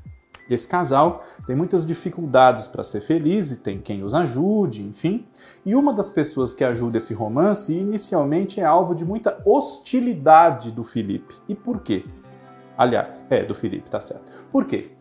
Esse 0.50 0.68
casal 0.68 1.24
tem 1.46 1.56
muitas 1.56 1.86
dificuldades 1.86 2.68
para 2.68 2.84
ser 2.84 3.02
feliz 3.02 3.52
e 3.52 3.60
tem 3.60 3.80
quem 3.80 4.04
os 4.04 4.16
ajude, 4.16 4.82
enfim. 4.82 5.28
E 5.64 5.76
uma 5.76 5.94
das 5.94 6.10
pessoas 6.10 6.52
que 6.52 6.64
ajuda 6.64 6.98
esse 6.98 7.14
romance 7.14 7.72
inicialmente 7.72 8.60
é 8.60 8.66
alvo 8.66 8.96
de 8.96 9.06
muita 9.06 9.40
hostilidade 9.46 10.72
do 10.72 10.84
Felipe. 10.84 11.36
E 11.48 11.54
por 11.54 11.82
quê? 11.82 12.04
Aliás, 12.76 13.24
é 13.30 13.44
do 13.44 13.54
Felipe, 13.54 13.88
tá 13.88 14.02
certo. 14.02 14.24
Por 14.52 14.66
quê? 14.66 14.94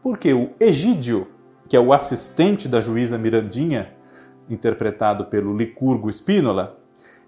Porque 0.00 0.32
o 0.32 0.50
Egídio, 0.60 1.26
que 1.68 1.76
é 1.76 1.80
o 1.80 1.92
assistente 1.92 2.68
da 2.68 2.80
juíza 2.80 3.18
Mirandinha, 3.18 3.94
interpretado 4.48 5.24
pelo 5.24 5.56
Licurgo 5.56 6.08
Spínola, 6.08 6.77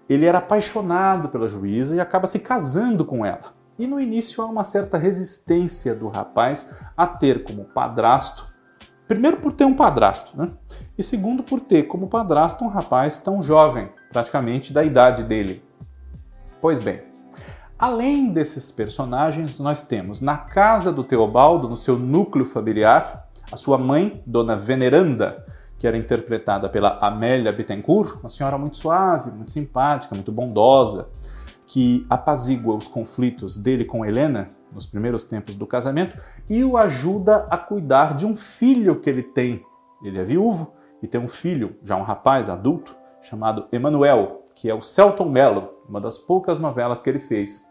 ele 0.09 0.25
era 0.25 0.39
apaixonado 0.39 1.29
pela 1.29 1.47
juíza 1.47 1.95
e 1.95 1.99
acaba 1.99 2.27
se 2.27 2.39
casando 2.39 3.05
com 3.05 3.25
ela. 3.25 3.53
E 3.79 3.87
no 3.87 3.99
início 3.99 4.43
há 4.43 4.45
uma 4.45 4.63
certa 4.63 4.97
resistência 4.97 5.95
do 5.95 6.07
rapaz 6.07 6.69
a 6.95 7.07
ter 7.07 7.43
como 7.43 7.65
padrasto, 7.65 8.45
primeiro 9.07 9.37
por 9.37 9.53
ter 9.53 9.65
um 9.65 9.73
padrasto, 9.73 10.37
né? 10.37 10.49
E 10.97 11.03
segundo 11.03 11.41
por 11.41 11.59
ter 11.59 11.83
como 11.83 12.07
padrasto 12.07 12.63
um 12.63 12.67
rapaz 12.67 13.17
tão 13.17 13.41
jovem, 13.41 13.89
praticamente 14.11 14.71
da 14.71 14.83
idade 14.83 15.23
dele. 15.23 15.63
Pois 16.61 16.77
bem, 16.77 17.01
além 17.79 18.31
desses 18.31 18.71
personagens, 18.71 19.59
nós 19.59 19.81
temos 19.81 20.21
na 20.21 20.37
casa 20.37 20.91
do 20.91 21.03
Teobaldo, 21.03 21.67
no 21.67 21.75
seu 21.75 21.97
núcleo 21.97 22.45
familiar, 22.45 23.29
a 23.51 23.57
sua 23.57 23.77
mãe, 23.77 24.21
Dona 24.27 24.55
Veneranda, 24.55 25.43
que 25.81 25.87
era 25.87 25.97
interpretada 25.97 26.69
pela 26.69 26.99
Amélia 26.99 27.51
Bittencourt, 27.51 28.19
uma 28.19 28.29
senhora 28.29 28.55
muito 28.55 28.77
suave, 28.77 29.31
muito 29.31 29.51
simpática, 29.51 30.13
muito 30.13 30.31
bondosa, 30.31 31.09
que 31.65 32.05
apazigua 32.07 32.75
os 32.75 32.87
conflitos 32.87 33.57
dele 33.57 33.83
com 33.83 34.05
Helena 34.05 34.45
nos 34.71 34.85
primeiros 34.85 35.23
tempos 35.23 35.55
do 35.55 35.65
casamento 35.65 36.15
e 36.47 36.63
o 36.63 36.77
ajuda 36.77 37.47
a 37.49 37.57
cuidar 37.57 38.15
de 38.15 38.27
um 38.27 38.35
filho 38.35 38.99
que 38.99 39.09
ele 39.09 39.23
tem. 39.23 39.65
Ele 40.03 40.19
é 40.19 40.23
viúvo 40.23 40.71
e 41.01 41.07
tem 41.07 41.19
um 41.19 41.27
filho, 41.27 41.75
já 41.81 41.95
um 41.95 42.03
rapaz 42.03 42.47
adulto, 42.47 42.95
chamado 43.19 43.65
Emanuel, 43.71 44.45
que 44.53 44.69
é 44.69 44.75
o 44.75 44.83
Celton 44.83 45.29
Mello, 45.29 45.67
uma 45.89 45.99
das 45.99 46.19
poucas 46.19 46.59
novelas 46.59 47.01
que 47.01 47.09
ele 47.09 47.19
fez. 47.19 47.65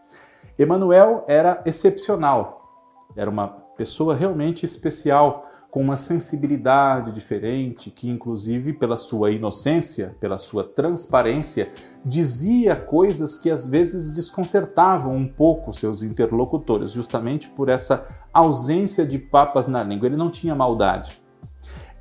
Emanuel 0.59 1.25
era 1.29 1.63
excepcional, 1.65 2.75
era 3.15 3.31
uma 3.31 3.47
pessoa 3.77 4.17
realmente 4.17 4.65
especial 4.65 5.47
com 5.71 5.81
uma 5.81 5.97
sensibilidade 5.97 7.13
diferente, 7.13 7.91
que 7.91 8.09
inclusive 8.09 8.73
pela 8.73 8.97
sua 8.97 9.31
inocência, 9.31 10.17
pela 10.19 10.37
sua 10.37 10.65
transparência, 10.65 11.73
dizia 12.05 12.75
coisas 12.75 13.39
que 13.39 13.51
às 13.51 13.67
vezes 13.67 14.11
desconcertavam 14.11 15.15
um 15.15 15.29
pouco 15.29 15.73
seus 15.73 16.03
interlocutores, 16.03 16.91
justamente 16.91 17.49
por 17.49 17.69
essa 17.69 18.05
ausência 18.33 19.07
de 19.07 19.19
papas 19.19 19.69
na 19.69 19.83
língua. 19.83 20.07
Ele 20.07 20.17
não 20.17 20.31
tinha 20.31 20.55
maldade. 20.55 21.23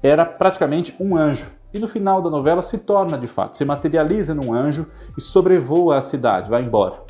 Era 0.01 0.25
praticamente 0.25 0.95
um 0.99 1.15
anjo. 1.15 1.51
E 1.71 1.77
no 1.77 1.87
final 1.87 2.19
da 2.19 2.31
novela 2.31 2.63
se 2.63 2.79
torna 2.79 3.15
de 3.15 3.27
fato, 3.27 3.55
se 3.55 3.63
materializa 3.63 4.33
num 4.33 4.51
anjo 4.51 4.87
e 5.15 5.21
sobrevoa 5.21 5.99
a 5.99 6.01
cidade, 6.01 6.49
vai 6.49 6.63
embora 6.63 7.03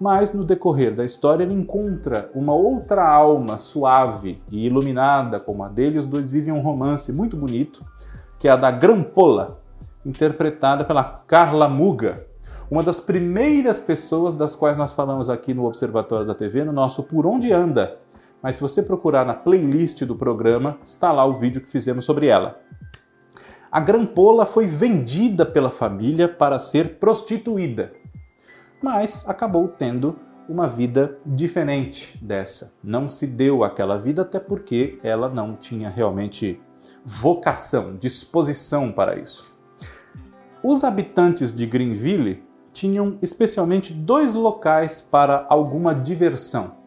mas 0.00 0.32
no 0.32 0.44
decorrer 0.44 0.94
da 0.94 1.04
história 1.04 1.42
ele 1.42 1.54
encontra 1.54 2.30
uma 2.34 2.54
outra 2.54 3.06
alma 3.08 3.58
suave 3.58 4.40
e 4.50 4.66
iluminada 4.66 5.40
como 5.40 5.64
a 5.64 5.68
dele, 5.68 5.98
os 5.98 6.06
dois 6.06 6.30
vivem 6.30 6.52
um 6.52 6.60
romance 6.60 7.12
muito 7.12 7.36
bonito, 7.36 7.84
que 8.38 8.46
é 8.46 8.50
a 8.52 8.56
da 8.56 8.70
Grampola, 8.70 9.60
interpretada 10.06 10.84
pela 10.84 11.02
Carla 11.02 11.68
Muga, 11.68 12.24
uma 12.70 12.82
das 12.82 13.00
primeiras 13.00 13.80
pessoas 13.80 14.34
das 14.34 14.54
quais 14.54 14.76
nós 14.76 14.92
falamos 14.92 15.28
aqui 15.28 15.52
no 15.52 15.66
Observatório 15.66 16.26
da 16.26 16.34
TV, 16.34 16.64
no 16.64 16.72
nosso 16.72 17.02
Por 17.02 17.26
Onde 17.26 17.52
Anda. 17.52 17.96
Mas 18.42 18.56
se 18.56 18.62
você 18.62 18.82
procurar 18.82 19.24
na 19.24 19.34
playlist 19.34 20.04
do 20.04 20.14
programa, 20.14 20.76
está 20.84 21.10
lá 21.10 21.24
o 21.24 21.34
vídeo 21.34 21.60
que 21.60 21.70
fizemos 21.70 22.04
sobre 22.04 22.28
ela. 22.28 22.60
A 23.72 23.80
Grampola 23.80 24.46
foi 24.46 24.66
vendida 24.66 25.44
pela 25.44 25.70
família 25.70 26.28
para 26.28 26.58
ser 26.58 26.98
prostituída 26.98 27.90
mas 28.82 29.28
acabou 29.28 29.68
tendo 29.68 30.18
uma 30.48 30.66
vida 30.66 31.18
diferente 31.26 32.18
dessa. 32.24 32.72
Não 32.82 33.08
se 33.08 33.26
deu 33.26 33.62
aquela 33.62 33.98
vida 33.98 34.22
até 34.22 34.40
porque 34.40 34.98
ela 35.02 35.28
não 35.28 35.54
tinha 35.54 35.90
realmente 35.90 36.60
vocação, 37.04 37.96
disposição 37.96 38.90
para 38.90 39.18
isso. 39.18 39.46
Os 40.62 40.82
habitantes 40.82 41.52
de 41.52 41.66
Greenville 41.66 42.42
tinham 42.72 43.18
especialmente 43.20 43.92
dois 43.92 44.34
locais 44.34 45.00
para 45.00 45.46
alguma 45.48 45.94
diversão. 45.94 46.78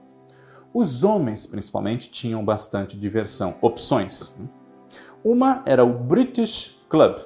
Os 0.74 1.04
homens, 1.04 1.46
principalmente, 1.46 2.10
tinham 2.10 2.44
bastante 2.44 2.98
diversão, 2.98 3.56
opções. 3.62 4.34
Uma 5.24 5.62
era 5.66 5.84
o 5.84 5.94
British 5.94 6.82
Club, 6.90 7.20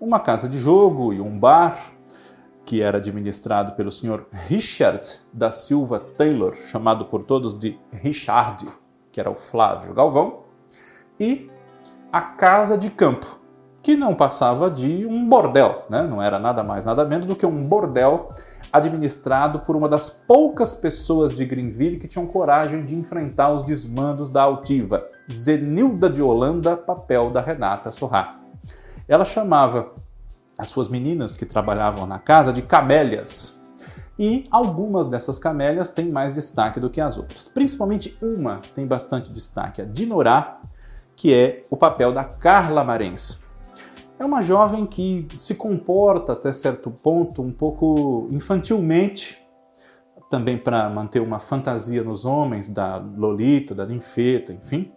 uma 0.00 0.20
casa 0.20 0.48
de 0.48 0.58
jogo 0.58 1.12
e 1.12 1.20
um 1.20 1.38
bar 1.38 1.95
que 2.66 2.82
era 2.82 2.98
administrado 2.98 3.72
pelo 3.72 3.92
senhor 3.92 4.26
Richard 4.32 5.08
da 5.32 5.52
Silva 5.52 6.00
Taylor, 6.00 6.52
chamado 6.54 7.04
por 7.04 7.22
todos 7.22 7.56
de 7.56 7.78
Richard, 7.92 8.66
que 9.12 9.20
era 9.20 9.30
o 9.30 9.36
Flávio 9.36 9.94
Galvão, 9.94 10.40
e 11.18 11.48
a 12.12 12.20
Casa 12.20 12.76
de 12.76 12.90
Campo, 12.90 13.38
que 13.82 13.96
não 13.96 14.16
passava 14.16 14.68
de 14.68 15.06
um 15.06 15.28
bordel, 15.28 15.84
né? 15.88 16.02
não 16.02 16.20
era 16.20 16.40
nada 16.40 16.64
mais, 16.64 16.84
nada 16.84 17.04
menos 17.04 17.26
do 17.26 17.36
que 17.36 17.46
um 17.46 17.62
bordel 17.62 18.30
administrado 18.72 19.60
por 19.60 19.76
uma 19.76 19.88
das 19.88 20.10
poucas 20.10 20.74
pessoas 20.74 21.32
de 21.32 21.44
Greenville 21.44 22.00
que 22.00 22.08
tinham 22.08 22.26
coragem 22.26 22.84
de 22.84 22.96
enfrentar 22.96 23.52
os 23.52 23.62
desmandos 23.62 24.28
da 24.28 24.42
altiva, 24.42 25.06
Zenilda 25.30 26.10
de 26.10 26.20
Holanda, 26.20 26.76
papel 26.76 27.30
da 27.30 27.40
Renata 27.40 27.92
Sorrá. 27.92 28.40
Ela 29.06 29.24
chamava 29.24 29.92
as 30.58 30.68
suas 30.68 30.88
meninas 30.88 31.36
que 31.36 31.44
trabalhavam 31.44 32.06
na 32.06 32.18
casa 32.18 32.52
de 32.52 32.62
camélias. 32.62 33.62
E 34.18 34.46
algumas 34.50 35.06
dessas 35.06 35.38
camélias 35.38 35.90
têm 35.90 36.10
mais 36.10 36.32
destaque 36.32 36.80
do 36.80 36.88
que 36.88 37.00
as 37.00 37.18
outras. 37.18 37.48
Principalmente 37.48 38.16
uma 38.22 38.60
tem 38.74 38.86
bastante 38.86 39.30
destaque, 39.30 39.82
a 39.82 39.84
Dinorá, 39.84 40.60
que 41.14 41.34
é 41.34 41.62
o 41.70 41.76
papel 41.76 42.12
da 42.12 42.24
Carla 42.24 42.82
Marens. 42.82 43.38
É 44.18 44.24
uma 44.24 44.40
jovem 44.40 44.86
que 44.86 45.28
se 45.36 45.54
comporta 45.54 46.32
até 46.32 46.50
certo 46.50 46.90
ponto 46.90 47.42
um 47.42 47.52
pouco 47.52 48.26
infantilmente, 48.30 49.38
também 50.30 50.56
para 50.56 50.88
manter 50.88 51.20
uma 51.20 51.38
fantasia 51.38 52.02
nos 52.02 52.24
homens 52.24 52.68
da 52.68 52.96
Lolita, 52.96 53.74
da 53.74 53.86
Ninfeta, 53.86 54.52
enfim, 54.52 54.90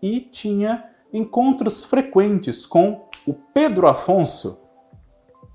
e 0.00 0.20
tinha 0.20 0.84
encontros 1.12 1.84
frequentes 1.84 2.64
com 2.64 3.06
o 3.26 3.34
Pedro 3.34 3.86
Afonso, 3.86 4.61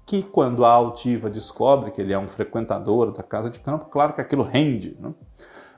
que 0.08 0.24
quando 0.24 0.64
a 0.64 0.70
altiva 0.70 1.30
descobre 1.30 1.92
que 1.92 2.00
ele 2.02 2.14
é 2.14 2.18
um 2.18 2.30
frequentador 2.30 3.12
da 3.12 3.22
casa 3.22 3.50
de 3.50 3.60
campo, 3.60 3.88
claro 3.88 4.14
que 4.14 4.22
aquilo 4.22 4.42
rende. 4.42 4.98
Né? 5.02 5.14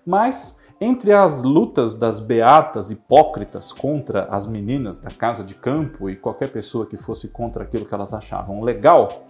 Mas 0.05 0.59
entre 0.79 1.11
as 1.11 1.41
lutas 1.41 1.95
das 1.95 2.19
beatas 2.19 2.91
hipócritas 2.91 3.73
contra 3.73 4.25
as 4.25 4.45
meninas 4.45 4.99
da 4.99 5.09
casa 5.09 5.43
de 5.43 5.55
campo 5.55 6.07
e 6.07 6.15
qualquer 6.15 6.49
pessoa 6.49 6.85
que 6.85 6.95
fosse 6.95 7.27
contra 7.29 7.63
aquilo 7.63 7.85
que 7.85 7.93
elas 7.93 8.13
achavam 8.13 8.61
legal, 8.61 9.25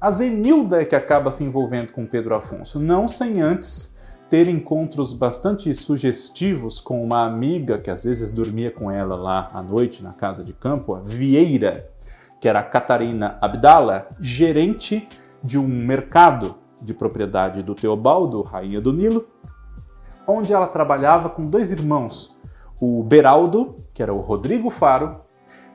a 0.00 0.10
Zenilda 0.12 0.80
é 0.80 0.84
que 0.84 0.94
acaba 0.94 1.32
se 1.32 1.42
envolvendo 1.42 1.92
com 1.92 2.06
Pedro 2.06 2.36
Afonso, 2.36 2.78
não 2.78 3.08
sem 3.08 3.42
antes 3.42 3.98
ter 4.30 4.46
encontros 4.46 5.12
bastante 5.12 5.74
sugestivos 5.74 6.80
com 6.80 7.02
uma 7.02 7.26
amiga 7.26 7.78
que 7.78 7.90
às 7.90 8.04
vezes 8.04 8.30
dormia 8.30 8.70
com 8.70 8.88
ela 8.88 9.16
lá 9.16 9.50
à 9.52 9.60
noite 9.60 10.04
na 10.04 10.12
casa 10.12 10.44
de 10.44 10.52
campo, 10.52 10.94
a 10.94 11.00
Vieira, 11.00 11.90
que 12.40 12.48
era 12.48 12.62
Catarina 12.62 13.36
Abdala, 13.40 14.08
gerente 14.18 15.06
de 15.42 15.58
um 15.58 15.68
mercado 15.68 16.56
de 16.80 16.94
propriedade 16.94 17.62
do 17.62 17.74
Teobaldo, 17.74 18.40
rainha 18.40 18.80
do 18.80 18.92
Nilo, 18.92 19.28
onde 20.26 20.52
ela 20.52 20.66
trabalhava 20.66 21.28
com 21.28 21.46
dois 21.46 21.70
irmãos, 21.70 22.34
o 22.80 23.04
Beraldo, 23.04 23.76
que 23.92 24.02
era 24.02 24.14
o 24.14 24.20
Rodrigo 24.20 24.70
Faro, 24.70 25.20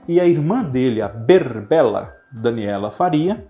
e 0.08 0.19
a 0.19 0.25
irmã 0.25 0.63
dele, 0.63 1.01
a 1.01 1.08
Berbela 1.08 2.13
Daniela 2.32 2.91
Faria. 2.91 3.47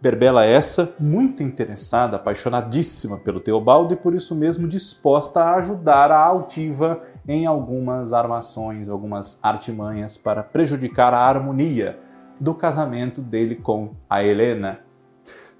Berbela 0.00 0.44
essa 0.44 0.94
muito 1.00 1.42
interessada, 1.42 2.16
apaixonadíssima 2.16 3.16
pelo 3.18 3.40
Teobaldo 3.40 3.94
e 3.94 3.96
por 3.96 4.14
isso 4.14 4.34
mesmo 4.34 4.68
disposta 4.68 5.42
a 5.42 5.54
ajudar 5.56 6.12
a 6.12 6.22
altiva 6.22 7.00
em 7.26 7.46
algumas 7.46 8.12
armações, 8.12 8.88
algumas 8.88 9.42
artimanhas 9.42 10.18
para 10.18 10.42
prejudicar 10.42 11.14
a 11.14 11.26
harmonia 11.26 11.98
do 12.38 12.54
casamento 12.54 13.20
dele 13.20 13.56
com 13.56 13.94
a 14.08 14.22
Helena. 14.24 14.80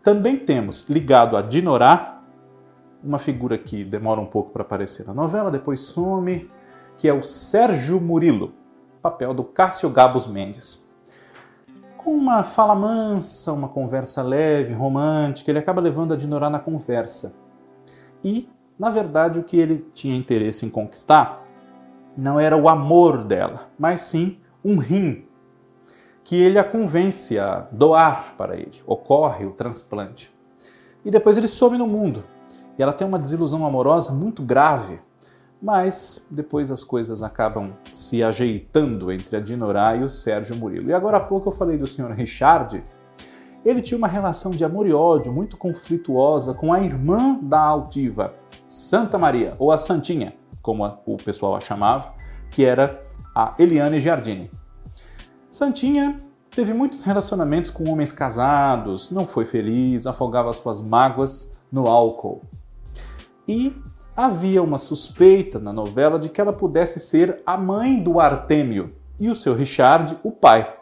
Também 0.02 0.36
temos, 0.36 0.88
ligado 0.88 1.36
a 1.36 1.42
Dinorá, 1.42 2.22
uma 3.02 3.18
figura 3.18 3.58
que 3.58 3.84
demora 3.84 4.20
um 4.20 4.26
pouco 4.26 4.50
para 4.50 4.62
aparecer 4.62 5.06
na 5.06 5.14
novela, 5.14 5.50
depois 5.50 5.80
some, 5.80 6.50
que 6.96 7.08
é 7.08 7.12
o 7.12 7.22
Sérgio 7.22 8.00
Murilo, 8.00 8.52
papel 9.02 9.34
do 9.34 9.44
Cássio 9.44 9.90
Gabos 9.90 10.26
Mendes. 10.26 10.90
Com 11.96 12.12
uma 12.12 12.44
fala 12.44 12.74
mansa, 12.74 13.52
uma 13.52 13.68
conversa 13.68 14.22
leve, 14.22 14.72
romântica, 14.72 15.50
ele 15.50 15.58
acaba 15.58 15.80
levando 15.80 16.12
a 16.12 16.16
Dinorá 16.16 16.50
na 16.50 16.58
conversa. 16.58 17.34
E, 18.22 18.48
na 18.78 18.90
verdade, 18.90 19.38
o 19.38 19.44
que 19.44 19.58
ele 19.58 19.86
tinha 19.94 20.16
interesse 20.16 20.64
em 20.66 20.70
conquistar 20.70 21.42
não 22.16 22.38
era 22.38 22.56
o 22.56 22.68
amor 22.68 23.24
dela, 23.24 23.68
mas 23.78 24.02
sim 24.02 24.38
um 24.64 24.78
rim 24.78 25.26
que 26.24 26.34
ele 26.34 26.58
a 26.58 26.64
convence 26.64 27.38
a 27.38 27.66
doar 27.70 28.34
para 28.36 28.56
ele. 28.56 28.82
Ocorre 28.86 29.44
o 29.44 29.50
transplante. 29.50 30.34
E 31.04 31.10
depois 31.10 31.36
ele 31.36 31.46
some 31.46 31.76
no 31.76 31.86
mundo. 31.86 32.24
E 32.78 32.82
ela 32.82 32.94
tem 32.94 33.06
uma 33.06 33.18
desilusão 33.18 33.64
amorosa 33.64 34.10
muito 34.10 34.42
grave. 34.42 34.98
Mas 35.62 36.26
depois 36.30 36.70
as 36.70 36.82
coisas 36.82 37.22
acabam 37.22 37.72
se 37.92 38.22
ajeitando 38.22 39.12
entre 39.12 39.36
a 39.36 39.40
Dinorá 39.40 39.94
e 39.96 40.02
o 40.02 40.08
Sérgio 40.08 40.56
Murilo. 40.56 40.88
E 40.88 40.94
agora 40.94 41.18
há 41.18 41.20
pouco 41.20 41.50
eu 41.50 41.52
falei 41.52 41.76
do 41.76 41.86
senhor 41.86 42.10
Richard. 42.12 42.82
Ele 43.64 43.80
tinha 43.80 43.96
uma 43.96 44.08
relação 44.08 44.50
de 44.50 44.64
amor 44.64 44.86
e 44.86 44.92
ódio 44.92 45.32
muito 45.32 45.56
conflituosa 45.56 46.52
com 46.52 46.72
a 46.72 46.80
irmã 46.80 47.38
da 47.40 47.60
altiva, 47.60 48.34
Santa 48.66 49.16
Maria, 49.16 49.54
ou 49.58 49.72
a 49.72 49.78
Santinha, 49.78 50.34
como 50.60 50.84
o 51.06 51.16
pessoal 51.16 51.56
a 51.56 51.60
chamava, 51.60 52.12
que 52.50 52.62
era 52.62 53.02
a 53.34 53.54
Eliane 53.58 54.00
Giardini. 54.00 54.50
Santinha 55.54 56.16
teve 56.50 56.74
muitos 56.74 57.04
relacionamentos 57.04 57.70
com 57.70 57.88
homens 57.88 58.10
casados, 58.10 59.12
não 59.12 59.24
foi 59.24 59.46
feliz, 59.46 60.04
afogava 60.04 60.52
suas 60.52 60.82
mágoas 60.82 61.56
no 61.70 61.86
álcool. 61.86 62.42
E 63.46 63.72
havia 64.16 64.60
uma 64.60 64.78
suspeita 64.78 65.60
na 65.60 65.72
novela 65.72 66.18
de 66.18 66.28
que 66.28 66.40
ela 66.40 66.52
pudesse 66.52 66.98
ser 66.98 67.40
a 67.46 67.56
mãe 67.56 68.02
do 68.02 68.18
Artêmio 68.18 68.96
e 69.16 69.30
o 69.30 69.34
seu 69.36 69.54
Richard, 69.54 70.18
o 70.24 70.32
pai. 70.32 70.76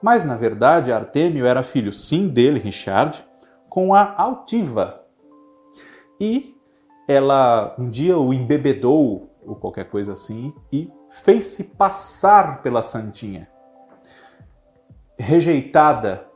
Mas 0.00 0.24
na 0.24 0.36
verdade, 0.36 0.92
Artêmio 0.92 1.44
era 1.44 1.64
filho 1.64 1.92
sim 1.92 2.28
dele, 2.28 2.60
Richard, 2.60 3.24
com 3.68 3.92
a 3.92 4.14
altiva, 4.16 5.02
e 6.20 6.54
ela 7.08 7.74
um 7.76 7.90
dia 7.90 8.16
o 8.16 8.32
embebedou 8.32 9.28
ou 9.44 9.56
qualquer 9.56 9.90
coisa 9.90 10.12
assim 10.12 10.54
e 10.72 10.88
fez-se 11.10 11.64
passar 11.64 12.62
pela 12.62 12.82
santinha, 12.82 13.48
rejeitada 15.18 16.26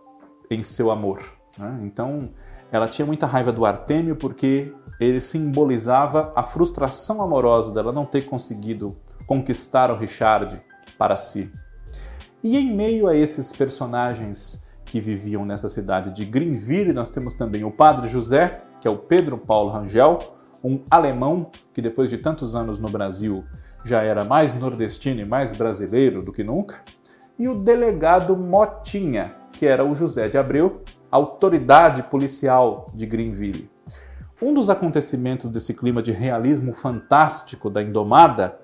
em 0.50 0.62
seu 0.62 0.90
amor. 0.90 1.22
Né? 1.58 1.80
Então 1.82 2.30
ela 2.70 2.88
tinha 2.88 3.06
muita 3.06 3.26
raiva 3.26 3.52
do 3.52 3.64
Artêmio 3.64 4.16
porque 4.16 4.74
ele 4.98 5.20
simbolizava 5.20 6.32
a 6.34 6.42
frustração 6.42 7.22
amorosa 7.22 7.72
dela 7.72 7.92
não 7.92 8.06
ter 8.06 8.26
conseguido 8.26 8.96
conquistar 9.26 9.90
o 9.90 9.96
Richard 9.96 10.60
para 10.98 11.16
si. 11.16 11.50
E 12.42 12.56
em 12.56 12.74
meio 12.74 13.06
a 13.08 13.16
esses 13.16 13.52
personagens 13.52 14.66
que 14.84 15.00
viviam 15.00 15.44
nessa 15.44 15.68
cidade 15.68 16.10
de 16.10 16.24
Greenville, 16.24 16.92
nós 16.92 17.10
temos 17.10 17.34
também 17.34 17.64
o 17.64 17.70
Padre 17.70 18.08
José, 18.08 18.62
que 18.80 18.88
é 18.88 18.90
o 18.90 18.96
Pedro 18.96 19.38
Paulo 19.38 19.70
Rangel, 19.70 20.18
um 20.62 20.80
alemão 20.90 21.50
que 21.72 21.80
depois 21.80 22.08
de 22.08 22.18
tantos 22.18 22.54
anos 22.54 22.78
no 22.78 22.88
Brasil 22.88 23.44
já 23.84 24.02
era 24.02 24.24
mais 24.24 24.54
nordestino 24.54 25.20
e 25.20 25.24
mais 25.24 25.52
brasileiro 25.52 26.22
do 26.22 26.32
que 26.32 26.44
nunca, 26.44 26.82
e 27.38 27.48
o 27.48 27.54
delegado 27.54 28.36
Motinha, 28.36 29.34
que 29.52 29.66
era 29.66 29.84
o 29.84 29.94
José 29.94 30.28
de 30.28 30.38
Abreu, 30.38 30.82
autoridade 31.10 32.02
policial 32.04 32.86
de 32.94 33.06
Greenville. 33.06 33.70
Um 34.40 34.54
dos 34.54 34.70
acontecimentos 34.70 35.50
desse 35.50 35.74
clima 35.74 36.02
de 36.02 36.10
realismo 36.10 36.72
fantástico 36.72 37.70
da 37.70 37.82
Indomada 37.82 38.58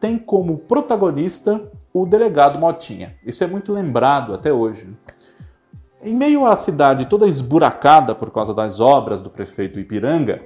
tem 0.00 0.16
como 0.18 0.58
protagonista 0.58 1.60
o 1.92 2.06
delegado 2.06 2.58
Motinha. 2.58 3.16
Isso 3.24 3.42
é 3.42 3.46
muito 3.46 3.72
lembrado 3.72 4.32
até 4.32 4.52
hoje. 4.52 4.88
Em 6.00 6.14
meio 6.14 6.46
à 6.46 6.54
cidade 6.54 7.06
toda 7.06 7.26
esburacada 7.26 8.14
por 8.14 8.30
causa 8.30 8.54
das 8.54 8.78
obras 8.78 9.20
do 9.20 9.28
prefeito 9.28 9.80
Ipiranga, 9.80 10.40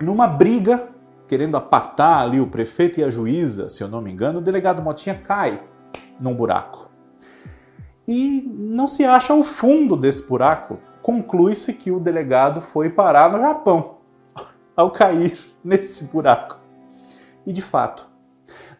numa 0.00 0.26
briga 0.26 0.88
querendo 1.30 1.56
apartar 1.56 2.22
ali 2.22 2.40
o 2.40 2.48
prefeito 2.48 2.98
e 2.98 3.04
a 3.04 3.08
juíza, 3.08 3.68
se 3.68 3.84
eu 3.84 3.86
não 3.86 4.02
me 4.02 4.10
engano, 4.10 4.40
o 4.40 4.42
delegado 4.42 4.82
Motinha 4.82 5.14
cai 5.14 5.62
num 6.18 6.34
buraco. 6.34 6.90
E 8.08 8.42
não 8.52 8.88
se 8.88 9.04
acha 9.04 9.32
o 9.32 9.44
fundo 9.44 9.96
desse 9.96 10.26
buraco. 10.26 10.80
Conclui-se 11.00 11.72
que 11.72 11.92
o 11.92 12.00
delegado 12.00 12.60
foi 12.60 12.90
parar 12.90 13.30
no 13.30 13.38
Japão 13.38 13.98
ao 14.74 14.90
cair 14.90 15.38
nesse 15.62 16.02
buraco. 16.02 16.58
E 17.46 17.52
de 17.52 17.62
fato, 17.62 18.08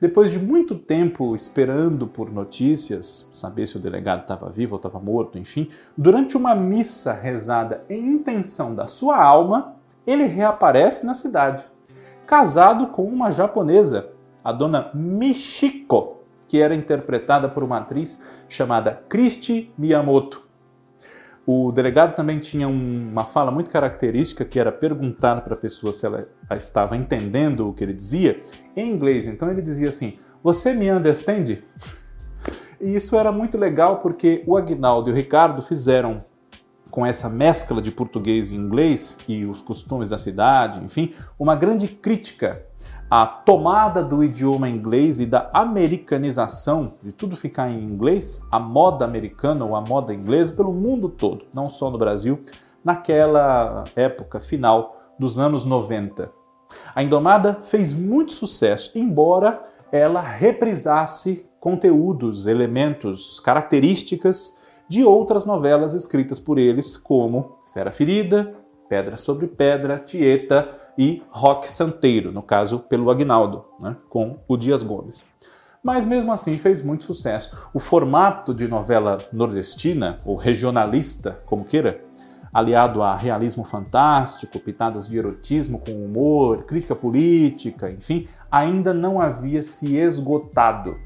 depois 0.00 0.32
de 0.32 0.40
muito 0.40 0.74
tempo 0.74 1.36
esperando 1.36 2.04
por 2.04 2.32
notícias, 2.32 3.28
saber 3.30 3.66
se 3.66 3.76
o 3.76 3.80
delegado 3.80 4.22
estava 4.22 4.50
vivo 4.50 4.72
ou 4.72 4.78
estava 4.78 4.98
morto, 4.98 5.38
enfim, 5.38 5.68
durante 5.96 6.36
uma 6.36 6.56
missa 6.56 7.12
rezada 7.12 7.84
em 7.88 8.14
intenção 8.14 8.74
da 8.74 8.88
sua 8.88 9.22
alma, 9.22 9.76
ele 10.04 10.24
reaparece 10.24 11.06
na 11.06 11.14
cidade, 11.14 11.64
casado 12.30 12.86
com 12.86 13.02
uma 13.02 13.32
japonesa, 13.32 14.10
a 14.44 14.52
dona 14.52 14.92
Michiko, 14.94 16.18
que 16.46 16.62
era 16.62 16.76
interpretada 16.76 17.48
por 17.48 17.64
uma 17.64 17.78
atriz 17.78 18.22
chamada 18.48 19.02
Christy 19.08 19.74
Miyamoto. 19.76 20.40
O 21.44 21.72
delegado 21.72 22.14
também 22.14 22.38
tinha 22.38 22.68
uma 22.68 23.24
fala 23.24 23.50
muito 23.50 23.68
característica 23.68 24.44
que 24.44 24.60
era 24.60 24.70
perguntar 24.70 25.40
para 25.40 25.54
a 25.54 25.58
pessoa 25.58 25.92
se 25.92 26.06
ela 26.06 26.28
estava 26.52 26.96
entendendo 26.96 27.68
o 27.68 27.74
que 27.74 27.82
ele 27.82 27.92
dizia 27.92 28.40
em 28.76 28.88
inglês. 28.88 29.26
Então 29.26 29.50
ele 29.50 29.60
dizia 29.60 29.88
assim: 29.88 30.16
Você 30.40 30.72
me 30.72 30.88
understand? 30.88 31.64
E 32.80 32.94
isso 32.94 33.18
era 33.18 33.32
muito 33.32 33.58
legal 33.58 33.96
porque 33.96 34.44
o 34.46 34.56
Agnaldo 34.56 35.10
e 35.10 35.12
o 35.12 35.16
Ricardo 35.16 35.62
fizeram 35.62 36.18
com 36.90 37.06
essa 37.06 37.28
mescla 37.28 37.80
de 37.80 37.90
português 37.90 38.50
e 38.50 38.54
inglês 38.54 39.16
e 39.28 39.44
os 39.44 39.62
costumes 39.62 40.08
da 40.08 40.18
cidade, 40.18 40.82
enfim, 40.82 41.14
uma 41.38 41.54
grande 41.54 41.88
crítica 41.88 42.64
a 43.10 43.26
tomada 43.26 44.04
do 44.04 44.22
idioma 44.22 44.68
inglês 44.68 45.18
e 45.18 45.26
da 45.26 45.50
americanização 45.52 46.94
de 47.02 47.10
tudo 47.10 47.34
ficar 47.34 47.68
em 47.68 47.82
inglês, 47.82 48.40
a 48.52 48.60
moda 48.60 49.04
americana 49.04 49.64
ou 49.64 49.74
a 49.74 49.80
moda 49.80 50.14
inglesa 50.14 50.54
pelo 50.54 50.72
mundo 50.72 51.08
todo, 51.08 51.44
não 51.52 51.68
só 51.68 51.90
no 51.90 51.98
Brasil, 51.98 52.44
naquela 52.84 53.82
época 53.96 54.38
final 54.38 54.96
dos 55.18 55.40
anos 55.40 55.64
90. 55.64 56.30
A 56.94 57.02
Indomada 57.02 57.58
fez 57.64 57.92
muito 57.92 58.32
sucesso, 58.32 58.96
embora 58.96 59.60
ela 59.90 60.20
reprisasse 60.20 61.44
conteúdos, 61.58 62.46
elementos, 62.46 63.40
características 63.40 64.56
de 64.90 65.04
outras 65.04 65.44
novelas 65.44 65.94
escritas 65.94 66.40
por 66.40 66.58
eles, 66.58 66.96
como 66.96 67.60
Fera 67.72 67.92
Ferida, 67.92 68.56
Pedra 68.88 69.16
sobre 69.16 69.46
Pedra, 69.46 70.00
Tieta 70.00 70.68
e 70.98 71.22
Rock 71.30 71.70
Santeiro, 71.70 72.32
no 72.32 72.42
caso 72.42 72.80
pelo 72.80 73.08
Agnaldo, 73.08 73.64
né, 73.78 73.96
com 74.08 74.38
o 74.48 74.56
Dias 74.56 74.82
Gomes. 74.82 75.24
Mas 75.80 76.04
mesmo 76.04 76.32
assim 76.32 76.58
fez 76.58 76.82
muito 76.82 77.04
sucesso. 77.04 77.56
O 77.72 77.78
formato 77.78 78.52
de 78.52 78.66
novela 78.66 79.18
nordestina, 79.32 80.18
ou 80.24 80.34
regionalista, 80.34 81.40
como 81.46 81.64
queira, 81.64 82.04
aliado 82.52 83.00
a 83.00 83.14
realismo 83.14 83.62
fantástico, 83.62 84.58
pitadas 84.58 85.08
de 85.08 85.16
erotismo 85.16 85.78
com 85.78 85.92
humor, 85.92 86.64
crítica 86.64 86.96
política, 86.96 87.88
enfim, 87.88 88.26
ainda 88.50 88.92
não 88.92 89.20
havia 89.20 89.62
se 89.62 89.96
esgotado. 89.96 90.96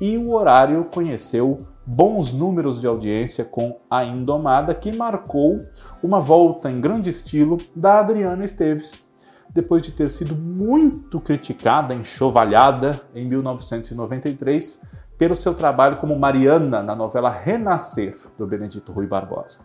E 0.00 0.18
o 0.18 0.32
horário 0.32 0.84
conheceu 0.92 1.64
bons 1.90 2.32
números 2.32 2.80
de 2.80 2.86
audiência 2.86 3.44
com 3.44 3.80
A 3.90 4.04
Indomada, 4.04 4.72
que 4.72 4.92
marcou 4.96 5.66
uma 6.00 6.20
volta 6.20 6.70
em 6.70 6.80
grande 6.80 7.10
estilo 7.10 7.58
da 7.74 7.98
Adriana 7.98 8.44
Esteves, 8.44 9.04
depois 9.52 9.82
de 9.82 9.90
ter 9.90 10.08
sido 10.08 10.36
muito 10.36 11.20
criticada, 11.20 11.92
enxovalhada 11.92 13.00
em 13.12 13.26
1993 13.26 14.80
pelo 15.18 15.34
seu 15.34 15.52
trabalho 15.52 15.96
como 15.96 16.16
Mariana 16.16 16.80
na 16.80 16.94
novela 16.94 17.28
Renascer, 17.28 18.16
do 18.38 18.46
Benedito 18.46 18.92
Rui 18.92 19.08
Barbosa. 19.08 19.58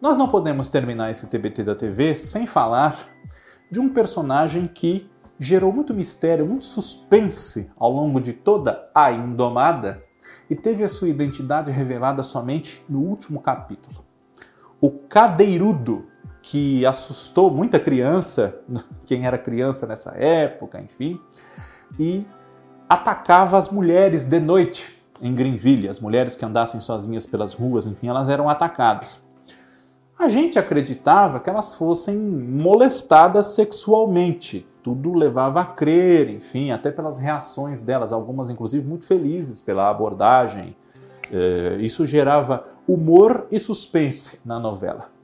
Nós 0.00 0.16
não 0.16 0.28
podemos 0.28 0.68
terminar 0.68 1.10
esse 1.10 1.26
TBT 1.26 1.64
da 1.64 1.74
TV 1.74 2.14
sem 2.14 2.46
falar 2.46 3.08
de 3.70 3.78
um 3.78 3.90
personagem 3.90 4.66
que 4.66 5.10
gerou 5.38 5.70
muito 5.70 5.92
mistério, 5.92 6.46
muito 6.46 6.64
suspense 6.64 7.70
ao 7.76 7.92
longo 7.92 8.20
de 8.20 8.32
toda 8.32 8.90
a 8.94 9.12
Indomada 9.12 10.07
e 10.48 10.56
teve 10.56 10.82
a 10.82 10.88
sua 10.88 11.08
identidade 11.08 11.70
revelada 11.70 12.22
somente 12.22 12.84
no 12.88 13.00
último 13.00 13.40
capítulo. 13.40 14.04
O 14.80 14.90
Cadeirudo, 14.90 16.06
que 16.40 16.86
assustou 16.86 17.50
muita 17.50 17.78
criança, 17.78 18.60
quem 19.04 19.26
era 19.26 19.36
criança 19.36 19.86
nessa 19.86 20.12
época, 20.12 20.80
enfim, 20.80 21.20
e 21.98 22.26
atacava 22.88 23.58
as 23.58 23.68
mulheres 23.68 24.24
de 24.24 24.40
noite 24.40 24.98
em 25.20 25.34
Greenville, 25.34 25.88
as 25.88 26.00
mulheres 26.00 26.36
que 26.36 26.44
andassem 26.44 26.80
sozinhas 26.80 27.26
pelas 27.26 27.54
ruas, 27.54 27.86
enfim, 27.86 28.08
elas 28.08 28.28
eram 28.28 28.48
atacadas. 28.48 29.20
A 30.18 30.26
gente 30.26 30.58
acreditava 30.58 31.38
que 31.38 31.48
elas 31.48 31.74
fossem 31.74 32.16
molestadas 32.16 33.46
sexualmente. 33.46 34.66
Tudo 34.94 35.14
levava 35.14 35.60
a 35.60 35.64
crer, 35.64 36.30
enfim, 36.30 36.70
até 36.70 36.90
pelas 36.90 37.18
reações 37.18 37.80
delas, 37.80 38.12
algumas 38.12 38.50
inclusive 38.50 38.86
muito 38.86 39.06
felizes 39.06 39.60
pela 39.60 39.90
abordagem. 39.90 40.76
É, 41.30 41.76
isso 41.80 42.06
gerava 42.06 42.64
humor 42.86 43.46
e 43.50 43.58
suspense 43.58 44.40
na 44.44 44.58
novela 44.58 45.18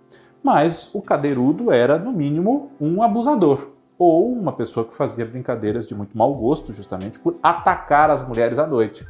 mas 0.45 0.91
o 0.93 1.01
cadeirudo 1.01 1.73
era, 1.73 1.99
no 1.99 2.13
mínimo, 2.13 2.71
um 2.79 3.03
abusador 3.03 3.71
ou 3.99 4.31
uma 4.31 4.53
pessoa 4.53 4.85
que 4.85 4.95
fazia 4.95 5.25
brincadeiras 5.25 5.87
de 5.87 5.95
muito 5.95 6.17
mau 6.19 6.35
gosto, 6.35 6.75
justamente 6.75 7.19
por 7.19 7.37
atacar 7.43 8.11
as 8.11 8.27
mulheres 8.27 8.59
à 8.59 8.67
noite. 8.67 9.07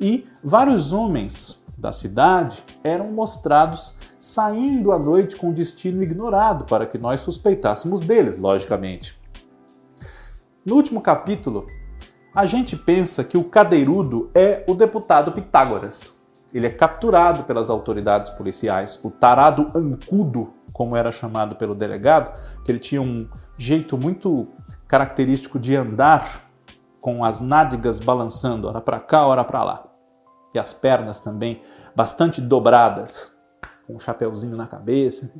E 0.00 0.24
vários 0.44 0.92
homens 0.92 1.66
da 1.76 1.90
cidade 1.90 2.64
eram 2.84 3.10
mostrados 3.10 3.98
saindo 4.20 4.92
à 4.92 4.98
noite 4.98 5.34
com 5.34 5.52
destino 5.52 6.00
ignorado 6.00 6.64
para 6.66 6.86
que 6.86 6.96
nós 6.96 7.20
suspeitássemos 7.22 8.00
deles, 8.02 8.38
logicamente. 8.38 9.17
No 10.68 10.74
último 10.74 11.00
capítulo, 11.00 11.66
a 12.34 12.44
gente 12.44 12.76
pensa 12.76 13.24
que 13.24 13.38
o 13.38 13.44
cadeirudo 13.44 14.30
é 14.34 14.64
o 14.68 14.74
deputado 14.74 15.32
Pitágoras. 15.32 16.20
Ele 16.52 16.66
é 16.66 16.70
capturado 16.70 17.44
pelas 17.44 17.70
autoridades 17.70 18.28
policiais. 18.28 19.00
O 19.02 19.10
tarado 19.10 19.72
Ancudo 19.74 20.52
como 20.70 20.94
era 20.94 21.10
chamado 21.10 21.56
pelo 21.56 21.74
delegado, 21.74 22.38
que 22.66 22.70
ele 22.70 22.78
tinha 22.78 23.00
um 23.00 23.26
jeito 23.56 23.96
muito 23.96 24.46
característico 24.86 25.58
de 25.58 25.74
andar 25.74 26.42
com 27.00 27.24
as 27.24 27.40
nádegas 27.40 27.98
balançando, 27.98 28.68
ora 28.68 28.82
para 28.82 29.00
cá, 29.00 29.26
ora 29.26 29.44
para 29.44 29.64
lá. 29.64 29.86
E 30.52 30.58
as 30.58 30.74
pernas 30.74 31.18
também 31.18 31.62
bastante 31.96 32.42
dobradas, 32.42 33.34
com 33.86 33.96
um 33.96 34.00
chapeuzinho 34.00 34.54
na 34.54 34.66
cabeça. 34.66 35.32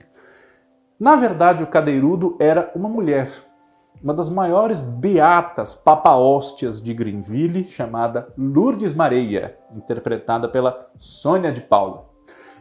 Na 0.98 1.16
verdade, 1.16 1.62
o 1.62 1.66
cadeirudo 1.66 2.34
era 2.40 2.72
uma 2.74 2.88
mulher, 2.88 3.30
uma 4.02 4.14
das 4.14 4.30
maiores 4.30 4.80
beatas 4.80 5.74
papaóstias 5.74 6.80
de 6.80 6.94
Greenville, 6.94 7.64
chamada 7.64 8.28
Lourdes 8.36 8.94
Mareia, 8.94 9.56
interpretada 9.74 10.48
pela 10.48 10.88
Sônia 10.98 11.50
de 11.50 11.60
Paula. 11.60 12.06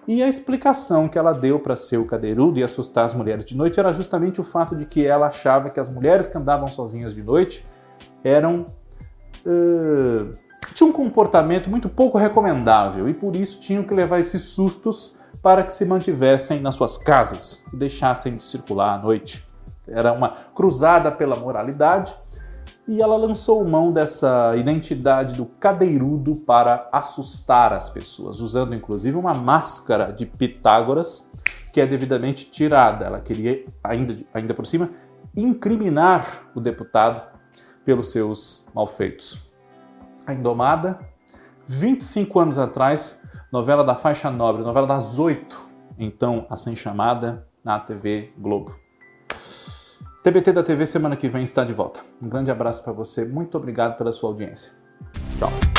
E 0.07 0.23
a 0.23 0.27
explicação 0.27 1.09
que 1.09 1.17
ela 1.17 1.33
deu 1.33 1.59
para 1.59 1.75
ser 1.75 1.97
o 1.97 2.05
cadeirudo 2.05 2.59
e 2.59 2.63
assustar 2.63 3.05
as 3.05 3.13
mulheres 3.13 3.43
de 3.43 3.55
noite 3.57 3.79
era 3.79 3.91
justamente 3.91 4.39
o 4.39 4.43
fato 4.43 4.75
de 4.75 4.85
que 4.85 5.05
ela 5.05 5.27
achava 5.27 5.69
que 5.69 5.79
as 5.79 5.89
mulheres 5.89 6.29
que 6.29 6.37
andavam 6.37 6.67
sozinhas 6.67 7.13
de 7.13 7.21
noite 7.21 7.65
eram. 8.23 8.65
Uh, 9.45 10.31
tinham 10.73 10.89
um 10.89 10.93
comportamento 10.93 11.69
muito 11.69 11.87
pouco 11.87 12.17
recomendável 12.17 13.07
e 13.07 13.13
por 13.13 13.35
isso 13.35 13.59
tinham 13.59 13.83
que 13.83 13.93
levar 13.93 14.19
esses 14.19 14.43
sustos 14.43 15.15
para 15.41 15.63
que 15.63 15.71
se 15.71 15.85
mantivessem 15.85 16.59
nas 16.59 16.75
suas 16.75 16.97
casas 16.97 17.63
e 17.73 17.77
deixassem 17.77 18.35
de 18.35 18.43
circular 18.43 18.99
à 18.99 19.01
noite. 19.01 19.46
Era 19.87 20.11
uma 20.13 20.29
cruzada 20.53 21.11
pela 21.11 21.35
moralidade 21.35 22.15
e 22.87 23.01
ela 23.01 23.17
lançou 23.17 23.67
mão 23.67 23.91
dessa 23.91 24.55
identidade 24.55 25.35
do 25.35 25.45
cadeirudo 25.45 26.35
para 26.35 26.87
assustar 26.91 27.73
as 27.73 27.89
pessoas, 27.89 28.39
usando 28.39 28.73
inclusive 28.73 29.17
uma 29.17 29.33
máscara 29.33 30.11
de 30.11 30.25
Pitágoras 30.25 31.31
que 31.73 31.81
é 31.81 31.85
devidamente 31.85 32.49
tirada. 32.49 33.05
Ela 33.05 33.19
queria, 33.19 33.65
ainda, 33.83 34.17
ainda 34.33 34.53
por 34.53 34.65
cima, 34.65 34.89
incriminar 35.35 36.49
o 36.55 36.61
deputado 36.61 37.21
pelos 37.85 38.11
seus 38.11 38.65
malfeitos. 38.73 39.47
A 40.25 40.33
Indomada, 40.33 40.99
25 41.67 42.39
anos 42.39 42.57
atrás, 42.57 43.21
novela 43.51 43.83
da 43.83 43.95
faixa 43.95 44.31
nobre, 44.31 44.63
novela 44.63 44.87
das 44.87 45.19
oito, 45.19 45.69
então 45.99 46.45
assim 46.49 46.75
chamada, 46.75 47.47
na 47.63 47.79
TV 47.79 48.33
Globo. 48.37 48.86
TBT 50.27 50.51
da 50.51 50.61
TV 50.61 50.85
semana 50.85 51.15
que 51.15 51.29
vem 51.29 51.45
está 51.45 51.63
de 51.63 51.71
volta. 51.71 52.01
Um 52.21 52.27
grande 52.27 52.51
abraço 52.51 52.83
para 52.83 52.91
você, 52.91 53.23
muito 53.23 53.57
obrigado 53.57 53.97
pela 53.97 54.11
sua 54.11 54.29
audiência. 54.29 54.73
Tchau. 55.39 55.76